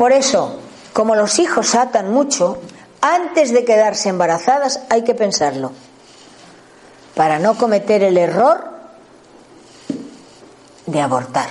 Por 0.00 0.12
eso, 0.12 0.58
como 0.94 1.14
los 1.14 1.38
hijos 1.38 1.74
atan 1.74 2.10
mucho, 2.10 2.58
Antes 3.00 3.52
de 3.52 3.64
quedarse 3.64 4.10
embarazadas 4.10 4.80
hay 4.90 5.04
que 5.04 5.14
pensarlo 5.14 5.72
para 7.14 7.38
no 7.38 7.56
cometer 7.56 8.02
el 8.02 8.18
error 8.18 8.70
de 10.86 11.00
abortar. 11.00 11.48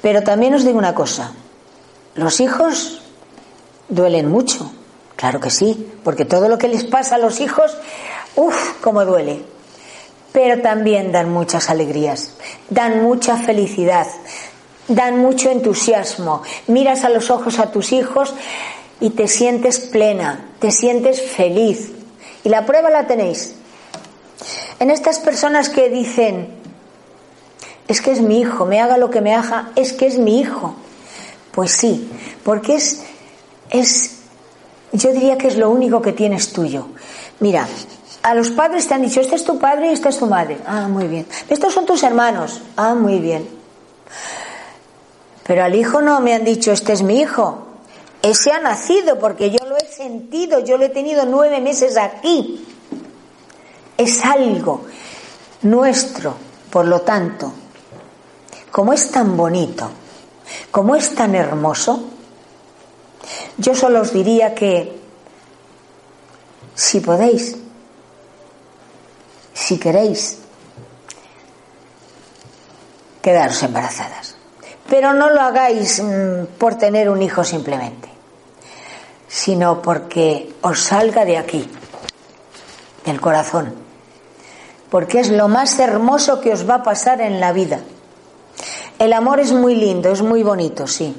Pero 0.00 0.22
también 0.22 0.54
os 0.54 0.64
digo 0.64 0.78
una 0.78 0.94
cosa, 0.94 1.32
los 2.14 2.40
hijos 2.40 3.02
duelen 3.88 4.28
mucho, 4.28 4.70
claro 5.16 5.40
que 5.40 5.50
sí, 5.50 5.92
porque 6.04 6.24
todo 6.24 6.48
lo 6.48 6.58
que 6.58 6.68
les 6.68 6.84
pasa 6.84 7.16
a 7.16 7.18
los 7.18 7.40
hijos, 7.40 7.76
uff, 8.36 8.80
cómo 8.80 9.04
duele. 9.04 9.44
Pero 10.32 10.62
también 10.62 11.12
dan 11.12 11.30
muchas 11.30 11.68
alegrías, 11.68 12.34
dan 12.70 13.02
mucha 13.02 13.36
felicidad, 13.36 14.06
dan 14.88 15.18
mucho 15.18 15.50
entusiasmo. 15.50 16.42
Miras 16.66 17.04
a 17.04 17.08
los 17.08 17.30
ojos 17.30 17.58
a 17.58 17.70
tus 17.70 17.92
hijos 17.92 18.34
y 19.00 19.10
te 19.10 19.28
sientes 19.28 19.80
plena, 19.80 20.46
te 20.58 20.70
sientes 20.70 21.22
feliz. 21.22 21.92
Y 22.44 22.48
la 22.48 22.66
prueba 22.66 22.90
la 22.90 23.06
tenéis. 23.06 23.54
En 24.80 24.90
estas 24.90 25.18
personas 25.18 25.68
que 25.68 25.88
dicen, 25.88 26.48
es 27.88 28.00
que 28.00 28.12
es 28.12 28.20
mi 28.20 28.40
hijo, 28.40 28.64
me 28.64 28.80
haga 28.80 28.96
lo 28.96 29.10
que 29.10 29.20
me 29.20 29.34
haga, 29.34 29.70
es 29.76 29.92
que 29.92 30.06
es 30.06 30.18
mi 30.18 30.40
hijo. 30.40 30.74
Pues 31.52 31.72
sí, 31.72 32.10
porque 32.44 32.74
es, 32.74 33.02
es, 33.70 34.18
yo 34.92 35.12
diría 35.12 35.36
que 35.36 35.48
es 35.48 35.56
lo 35.56 35.70
único 35.70 36.00
que 36.00 36.12
tienes 36.12 36.52
tuyo. 36.52 36.88
Mira, 37.40 37.68
a 38.22 38.34
los 38.34 38.50
padres 38.50 38.86
te 38.88 38.94
han 38.94 39.02
dicho, 39.02 39.20
este 39.20 39.36
es 39.36 39.44
tu 39.44 39.58
padre 39.58 39.90
y 39.90 39.92
esta 39.92 40.08
es 40.08 40.18
tu 40.18 40.26
madre. 40.26 40.58
Ah, 40.66 40.88
muy 40.88 41.06
bien. 41.08 41.26
Estos 41.48 41.74
son 41.74 41.84
tus 41.84 42.02
hermanos. 42.02 42.62
Ah, 42.76 42.94
muy 42.94 43.18
bien. 43.18 43.46
Pero 45.44 45.64
al 45.64 45.74
hijo 45.74 46.00
no 46.00 46.20
me 46.20 46.34
han 46.34 46.44
dicho, 46.44 46.72
este 46.72 46.92
es 46.92 47.02
mi 47.02 47.20
hijo. 47.20 47.66
Ese 48.22 48.52
ha 48.52 48.60
nacido 48.60 49.18
porque 49.18 49.50
yo 49.50 49.66
lo 49.66 49.76
he 49.76 49.86
sentido, 49.86 50.60
yo 50.60 50.78
lo 50.78 50.84
he 50.84 50.90
tenido 50.90 51.26
nueve 51.26 51.60
meses 51.60 51.96
aquí. 51.96 52.64
Es 53.96 54.24
algo 54.24 54.84
nuestro, 55.62 56.34
por 56.70 56.86
lo 56.86 57.00
tanto, 57.00 57.52
como 58.70 58.92
es 58.92 59.10
tan 59.10 59.36
bonito, 59.36 59.90
como 60.70 60.94
es 60.94 61.14
tan 61.14 61.34
hermoso, 61.34 62.04
yo 63.58 63.74
solo 63.74 64.00
os 64.00 64.12
diría 64.12 64.54
que 64.54 65.00
si 66.74 67.00
podéis, 67.00 67.56
si 69.52 69.78
queréis, 69.78 70.38
quedaros 73.20 73.62
embarazadas. 73.62 74.31
Pero 74.88 75.12
no 75.12 75.30
lo 75.30 75.40
hagáis 75.40 76.02
mm, 76.02 76.58
por 76.58 76.76
tener 76.76 77.08
un 77.08 77.22
hijo 77.22 77.44
simplemente, 77.44 78.08
sino 79.28 79.80
porque 79.80 80.54
os 80.62 80.80
salga 80.80 81.24
de 81.24 81.38
aquí, 81.38 81.68
del 83.04 83.20
corazón, 83.20 83.74
porque 84.90 85.20
es 85.20 85.30
lo 85.30 85.48
más 85.48 85.78
hermoso 85.78 86.40
que 86.40 86.52
os 86.52 86.68
va 86.68 86.76
a 86.76 86.82
pasar 86.82 87.20
en 87.20 87.40
la 87.40 87.52
vida. 87.52 87.80
El 88.98 89.12
amor 89.12 89.40
es 89.40 89.52
muy 89.52 89.74
lindo, 89.74 90.12
es 90.12 90.22
muy 90.22 90.42
bonito, 90.42 90.86
sí, 90.86 91.16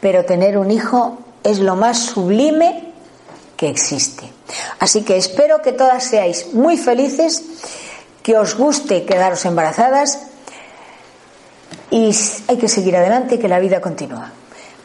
pero 0.00 0.24
tener 0.24 0.58
un 0.58 0.70
hijo 0.70 1.18
es 1.42 1.60
lo 1.60 1.76
más 1.76 1.98
sublime 1.98 2.92
que 3.56 3.68
existe. 3.68 4.30
Así 4.78 5.02
que 5.02 5.16
espero 5.16 5.62
que 5.62 5.72
todas 5.72 6.04
seáis 6.04 6.52
muy 6.54 6.76
felices, 6.76 7.42
que 8.22 8.36
os 8.36 8.54
guste 8.54 9.04
quedaros 9.04 9.44
embarazadas 9.44 10.27
y 11.90 12.14
hay 12.48 12.56
que 12.56 12.68
seguir 12.68 12.96
adelante 12.96 13.36
y 13.36 13.38
que 13.38 13.48
la 13.48 13.58
vida 13.58 13.80
continúa. 13.80 14.32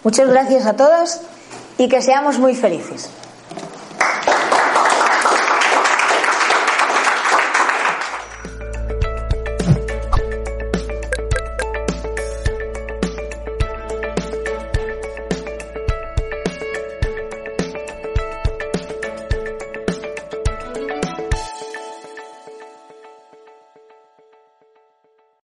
Muchas 0.03 0.29
gracias 0.29 0.65
a 0.65 0.73
todas 0.73 1.21
y 1.77 1.87
que 1.87 2.01
seamos 2.01 2.39
muy 2.39 2.55
felices. 2.55 3.09